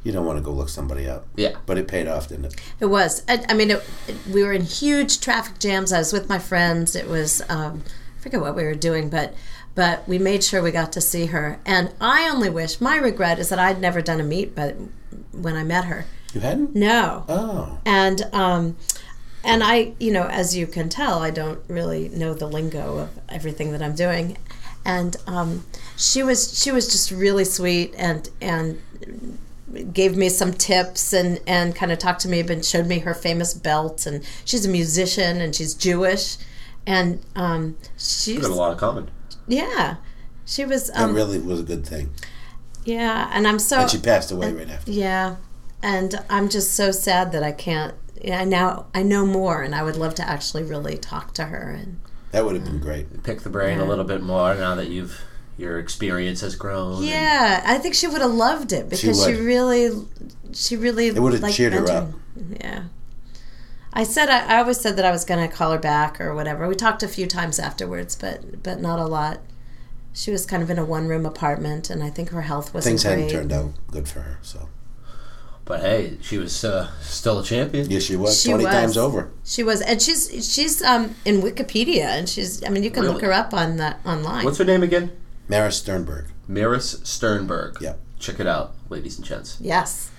[0.02, 1.26] you don't want to go look somebody up.
[1.36, 1.56] Yeah.
[1.66, 2.60] But it paid off, didn't it?
[2.80, 3.22] It was.
[3.28, 5.92] I, I mean, it, it- we were in huge traffic jams.
[5.92, 6.96] I was with my friends.
[6.96, 7.42] It was.
[7.48, 7.82] Um,
[8.18, 9.34] I forget what we were doing, but
[9.74, 11.58] but we made sure we got to see her.
[11.66, 12.80] And I only wish.
[12.80, 14.76] My regret is that I'd never done a meet, but
[15.32, 16.74] when I met her, You hadn't?
[16.74, 17.24] No.
[17.28, 17.78] Oh.
[17.86, 18.76] And um,
[19.44, 23.10] and I, you know, as you can tell, I don't really know the lingo of
[23.28, 24.36] everything that I'm doing.
[24.84, 25.64] And um,
[25.96, 28.80] she was she was just really sweet and and
[29.92, 33.14] gave me some tips and and kind of talked to me and showed me her
[33.14, 36.36] famous belt and she's a musician and she's Jewish
[36.86, 39.10] and um, she's We've got a lot of common.
[39.46, 39.96] yeah
[40.44, 42.10] she was That um, really was a good thing.
[42.84, 44.90] yeah and I'm so And she passed away right after.
[44.90, 45.36] yeah,
[45.82, 47.94] and I'm just so sad that I can't.
[48.20, 51.70] Yeah, now I know more, and I would love to actually really talk to her.
[51.70, 52.00] And
[52.32, 53.22] That would have been great.
[53.22, 55.20] Pick the brain a little bit more now that you've
[55.56, 57.02] your experience has grown.
[57.04, 59.40] yeah, I think she would have loved it because she, would.
[59.40, 59.90] really,
[60.54, 61.08] she really.
[61.08, 62.08] It would have liked cheered her up.
[62.60, 62.84] Yeah.
[63.92, 66.34] I said I, I always said that I was going to call her back or
[66.34, 66.66] whatever.
[66.68, 69.40] We talked a few times afterwards, but but not a lot.
[70.12, 72.92] She was kind of in a one room apartment, and I think her health wasn't
[72.92, 73.32] Things hadn't great.
[73.32, 74.38] turned out good for her.
[74.42, 74.68] So
[75.64, 77.88] But hey, she was uh, still a champion.
[77.90, 78.74] yes, she was She twenty was.
[78.74, 79.30] times over.
[79.44, 82.64] She was, and she's she's um in Wikipedia, and she's.
[82.64, 84.44] I mean, you can look her up on that online.
[84.44, 85.12] What's her name again?
[85.48, 86.26] Maris Sternberg.
[86.48, 87.76] Maris Sternberg.
[87.80, 87.94] Yeah.
[88.18, 89.56] Check it out, ladies and gents.
[89.60, 90.10] yes.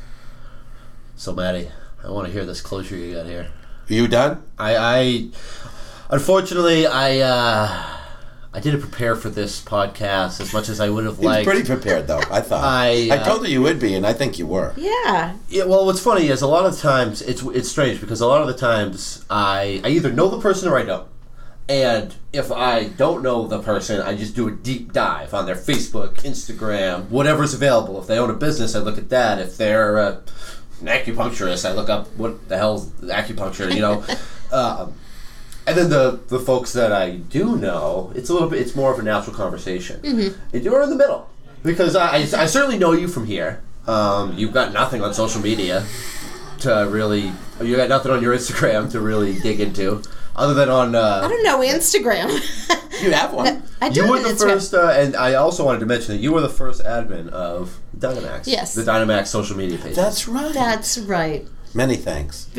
[1.16, 1.70] So, Maddie,
[2.04, 3.52] I want to hear this closure you got here.
[3.90, 4.42] Are you done?
[4.58, 5.30] I, I
[6.10, 7.98] unfortunately, I uh,
[8.54, 11.48] I didn't prepare for this podcast as much as I would have He was liked.
[11.48, 12.22] pretty prepared though.
[12.30, 12.64] I thought.
[12.64, 14.74] I, I uh, told you you would be, and I think you were.
[14.76, 15.38] Yeah.
[15.48, 18.42] Yeah, well, what's funny is a lot of times it's it's strange because a lot
[18.42, 21.08] of the times I I either know the person or I don't,
[21.70, 25.56] and if I don't know the person, I just do a deep dive on their
[25.56, 28.02] Facebook, Instagram, whatever's available.
[28.02, 29.40] If they own a business, I look at that.
[29.40, 30.18] If they're uh,
[30.82, 34.04] an acupuncturist, I look up what the hell's acupuncture, you know.
[34.52, 34.94] um,
[35.72, 38.94] and then the the folks that I do know, it's a little bit, it's more
[38.94, 40.00] of a natural conversation.
[40.02, 40.58] Mm-hmm.
[40.58, 41.30] You're in the middle
[41.64, 43.62] because I, I, I certainly know you from here.
[43.88, 45.84] Um, you've got nothing on social media
[46.60, 50.04] to really, you got nothing on your Instagram to really dig into,
[50.36, 50.96] other than on.
[50.96, 52.30] I Uh, don't know Instagram.
[53.02, 53.64] You have one.
[53.82, 54.38] I do you were the Instagram.
[54.54, 57.80] first, uh, and I also wanted to mention that you were the first admin of
[57.98, 58.48] Dyna Maxx.
[58.48, 58.76] Yes.
[58.76, 59.96] The Dyna Maxx social media page.
[59.96, 60.54] That's right.
[60.54, 61.48] That's right.
[61.74, 62.48] Many thanks.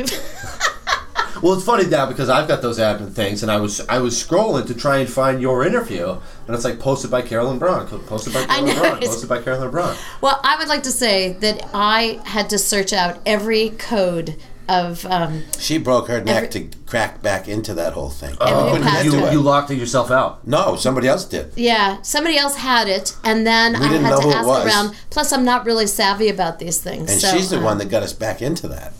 [1.40, 4.14] Well, it's funny now because I've got those admin things, and I was I was
[4.22, 8.34] scrolling to try and find your interview, and it's like posted by Carolyn Braun, posted
[8.34, 9.96] by Carolyn know, Braun, posted by Carolyn Braun.
[10.20, 14.36] Well, I would like to say that I had to search out every code
[14.68, 15.04] of.
[15.06, 18.36] Um, She broke her neck Every- to crack back into that whole thing.
[18.40, 19.12] Every We couldn't get password.
[19.12, 20.46] to You, you locked it yourself out.
[20.46, 21.52] No, somebody else did.
[21.56, 24.46] yeah, somebody else had it, and then I didn't had know to who it ask
[24.46, 24.66] was.
[24.66, 24.94] around.
[25.10, 27.10] Plus, I'm not really savvy about these things.
[27.10, 28.92] And so, she's the um, one that got us back into that.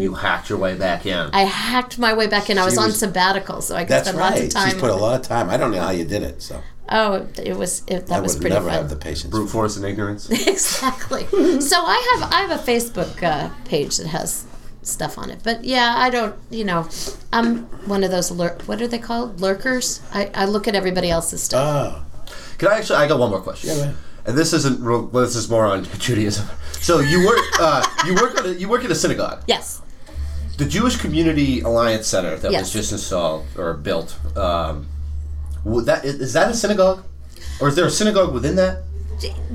[0.00, 1.30] You hacked your way back in.
[1.32, 2.56] I hacked my way back in.
[2.58, 4.44] I was, She on sabbatical, so I could That's spend lots right.
[4.44, 4.70] of time.
[4.70, 5.50] She's put a lot of time.
[5.50, 8.38] I don't know how you did it, so oh, it was it, that I was
[8.38, 8.74] would never fun.
[8.78, 9.30] have the patience.
[9.30, 10.30] Brute force and ignorance.
[10.30, 11.26] exactly.
[11.60, 14.46] so I have I have a Facebook uh, page that has
[14.82, 16.34] stuff on it, but yeah, I don't.
[16.50, 16.88] You know,
[17.32, 20.00] I'm one of those lur- what are they called lurkers.
[20.14, 22.02] I, I look at everybody else's stuff.
[22.26, 22.96] Oh, Can I actually?
[22.96, 23.68] I got one more question.
[23.70, 23.96] Yeah, go ahead.
[24.24, 24.80] And this isn't.
[24.80, 26.46] real- well, This is more on Judaism.
[26.80, 27.40] So you work.
[27.60, 28.38] Uh, you work.
[28.38, 29.42] At a, you work at a synagogue.
[29.46, 29.81] yes.
[30.58, 32.60] The Jewish Community Alliance Center that Yes.
[32.62, 34.16] was just installed or built.
[34.36, 34.86] Um,
[35.64, 37.04] would that is is that a synagogue,
[37.60, 38.82] or is there a synagogue within that?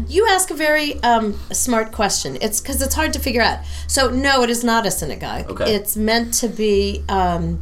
[0.08, 2.38] You ask a very um, smart question.
[2.40, 3.60] It's because it's hard to figure out.
[3.88, 5.50] So no, it is not a synagogue.
[5.52, 5.76] Okay.
[5.76, 7.04] It's meant to be.
[7.10, 7.62] Um,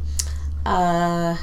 [0.64, 1.36] uh,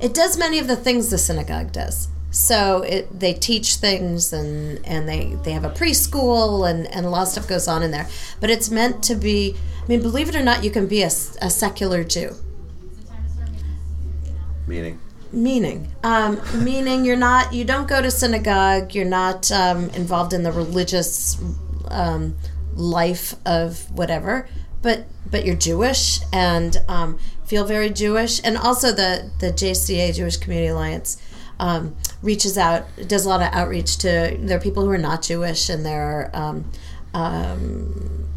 [0.00, 2.08] it does many of the things the synagogue does.
[2.30, 7.10] So it they teach things and and they they have a preschool and and a
[7.10, 8.08] lot of stuff goes on in there.
[8.40, 9.56] But it's meant to be.
[9.82, 12.34] I mean, believe it or not, you can be a, a secular Jew.
[14.66, 15.00] Meaning.
[15.32, 18.94] Meaning, um, meaning you're not, you don't go to synagogue.
[18.94, 21.38] You're not um, involved in the religious
[21.88, 22.36] um,
[22.74, 24.48] life of whatever,
[24.82, 28.40] but but you're Jewish and um, feel very Jewish.
[28.44, 31.16] And also the the JCA Jewish Community Alliance
[31.58, 35.22] um, reaches out, does a lot of outreach to there are people who are not
[35.22, 36.30] Jewish, and there are.
[36.34, 36.70] Um,
[37.14, 38.28] um,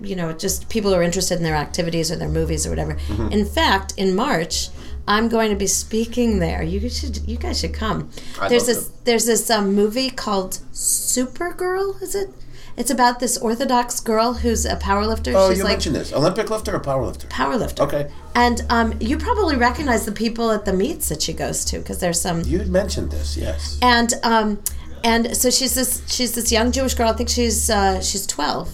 [0.00, 2.98] you know, just people who are interested in their activities or their movies or whatever.
[3.30, 4.68] In fact, in March,
[5.06, 6.62] I'm going to be speaking there.
[6.62, 8.10] You should, you guys should come.
[8.40, 12.00] I'd there's this, there's this um, movie called Supergirl.
[12.02, 12.30] Is it?
[12.76, 15.34] It's about this Orthodox girl who's a powerlifter.
[15.36, 16.12] Oh, She's you like mentioned this.
[16.12, 17.26] Olympic lifter or power lifter?
[17.28, 17.80] powerlifter.
[17.80, 18.10] Okay.
[18.34, 21.98] And um, you probably recognize the people at the meets that she goes to because
[21.98, 23.78] there's some You mentioned this, yes.
[23.82, 24.62] and um,
[25.04, 27.10] and so she's this she's this young Jewish girl.
[27.10, 28.70] I think she's uh, she's twelve,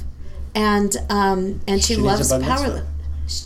[0.54, 2.68] and um, and she, She loves a bat power.
[2.68, 2.86] mitzvah.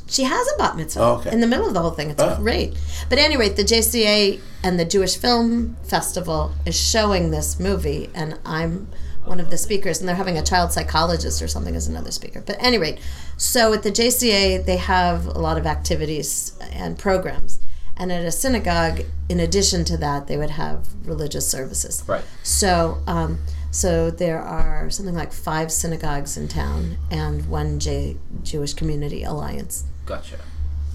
[0.07, 1.32] She has a bat mitzvah Oh, okay.
[1.32, 2.11] in the middle of the whole thing.
[2.11, 2.36] It's Oh.
[2.36, 2.74] great.
[3.09, 8.86] But anyway, the JCA and the Jewish Film Festival is showing this movie, and I'm
[9.24, 12.42] one of the speakers, and they're having a child psychologist or something as another speaker.
[12.44, 12.98] But any rate,
[13.36, 17.60] so at the JCA, they have a lot of activities and programs.
[17.96, 22.02] And at a synagogue, in addition to that, they would have religious services.
[22.06, 22.24] Right.
[22.42, 23.38] So, um,
[23.70, 29.84] so there are something like five synagogues in town and one J- Jewish Community Alliance.
[30.06, 30.38] Gotcha.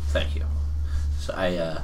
[0.07, 0.45] Thank you.
[1.19, 1.82] So I, uh,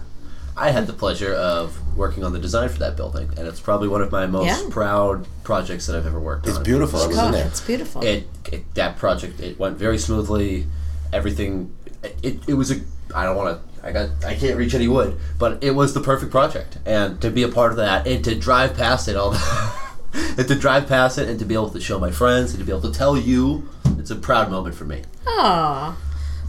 [0.56, 3.88] I had the pleasure of working on the design for that building, and it's probably
[3.88, 4.70] one of my most Yeah.
[4.70, 6.62] proud projects that I've ever worked It's on.
[6.62, 7.02] It's beautiful.
[7.02, 7.46] I was in there.
[7.48, 8.04] it's beautiful.
[8.04, 10.68] It, it that project it went very smoothly.
[11.12, 11.74] Everything,
[12.22, 12.82] it, it was a.
[13.16, 13.86] I don't want to.
[13.88, 14.10] I got.
[14.26, 17.50] I can't reach any wood, but it was the perfect project, and to be a
[17.50, 19.36] part of that, and to drive past it all.
[20.14, 22.66] and to drive past it, and to be able to show my friends, and to
[22.66, 25.02] be able to tell you, it's a proud moment for me.
[25.28, 25.96] Aw,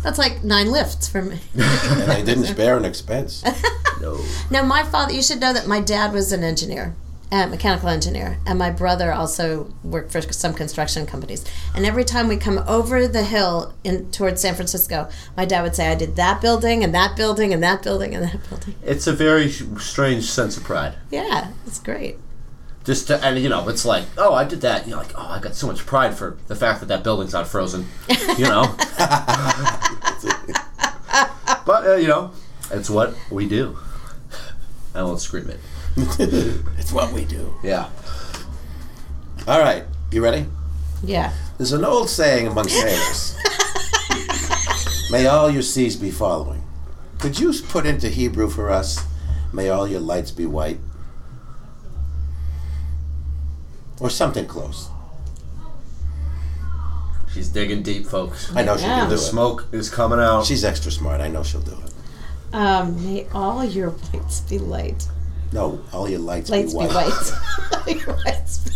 [0.04, 1.40] that's like nine lifts for me.
[1.54, 3.42] and I didn't spare an expense.
[4.00, 4.20] No.
[4.50, 6.94] now, my father, you should know that my dad was an engineer,
[7.30, 11.44] a mechanical engineer, and my brother also worked for some construction companies.
[11.74, 15.76] And every time we come over the hill in towards San Francisco, my dad would
[15.76, 19.06] say, "I did that building and that building and that building and that building." It's
[19.06, 19.48] a very
[19.78, 20.94] strange sense of pride.
[21.10, 22.18] Yeah, it's great.
[22.84, 24.86] Just to, and you know, it's like, oh, I did that.
[24.86, 27.48] You're like, oh, I got so much pride for the fact that that building's not
[27.48, 27.86] frozen.
[28.36, 28.74] You know.
[31.66, 32.32] but uh, you know,
[32.70, 33.78] it's what we do.
[34.94, 35.60] I won't scream it.
[35.96, 37.54] it's what we do.
[37.62, 37.88] Yeah.
[39.48, 40.46] All right, you ready?
[41.02, 41.32] Yeah.
[41.58, 43.36] There's an old saying among sailors.
[45.10, 46.62] May all your seas be following.
[47.18, 49.04] Could you put into Hebrew for us,
[49.52, 50.78] may all your lights be white?
[54.00, 54.88] Or something close.
[57.32, 58.50] She's digging deep, folks.
[58.54, 59.00] I know she Yeah.
[59.00, 59.26] can do The it.
[59.26, 60.44] smoke is coming out.
[60.46, 61.20] She's extra smart.
[61.20, 61.92] I know she'll do it.
[62.54, 65.08] Um, may all your lights be light.
[65.52, 66.94] No, all your lights, Lights be be white.
[66.94, 67.32] white.
[67.72, 68.70] All your lights be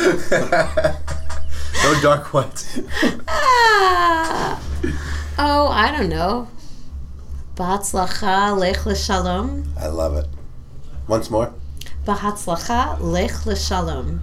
[1.84, 2.80] no dark white.
[3.28, 4.60] Ah.
[5.38, 6.48] Oh, I don't know.
[7.56, 9.72] B'hatzlacha lech l'shalom.
[9.78, 10.26] I love it.
[11.08, 11.52] Once more.
[12.04, 14.22] B'hatzlacha lech l'shalom.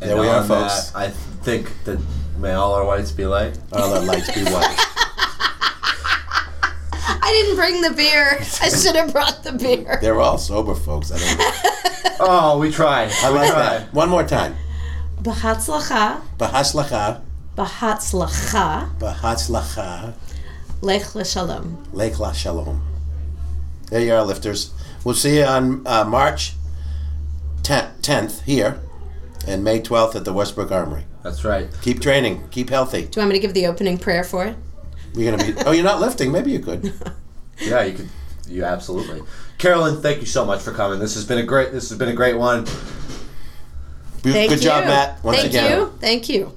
[0.00, 0.90] There we are, folks.
[0.90, 1.10] that, I
[1.44, 1.98] think that
[2.38, 3.58] may all our whites be light.
[3.72, 4.76] All our lights be white.
[6.92, 8.38] I didn't bring the beer.
[8.62, 9.98] I should have brought the beer.
[10.00, 11.12] They're all sober folks.
[11.12, 11.50] I don't know.
[12.22, 13.10] Oh, we tried.
[13.22, 13.94] I like that.
[13.94, 14.54] One more time.
[15.22, 17.22] B'hatzlacha, Bahaslacha,
[17.56, 20.14] b'hatzlacha bahaslacha,
[20.82, 21.82] lech l'shalom.
[21.92, 22.82] Lech La Shalom.
[23.90, 24.72] There you are, lifters.
[25.04, 26.54] We'll see you on uh, March
[27.62, 28.80] 10th here
[29.46, 31.04] and May 12th at the Westbrook Armory.
[31.22, 31.68] That's right.
[31.82, 32.48] Keep training.
[32.50, 33.02] Keep healthy.
[33.02, 34.56] Do you want me to give the opening prayer for it?
[35.14, 35.60] You're gonna be.
[35.66, 36.32] Oh, you're not lifting.
[36.32, 36.92] Maybe you could.
[37.62, 38.08] Yeah, you could.
[38.48, 39.20] You absolutely.
[39.58, 40.98] Carolyn, thank you so much for coming.
[40.98, 41.72] This has been a great.
[41.72, 42.64] This has been a great one.
[44.22, 44.56] Good Thank you.
[44.56, 45.22] job, Matt.
[45.22, 45.78] Once Thank again.
[45.78, 45.92] you.
[46.00, 46.56] Thank you.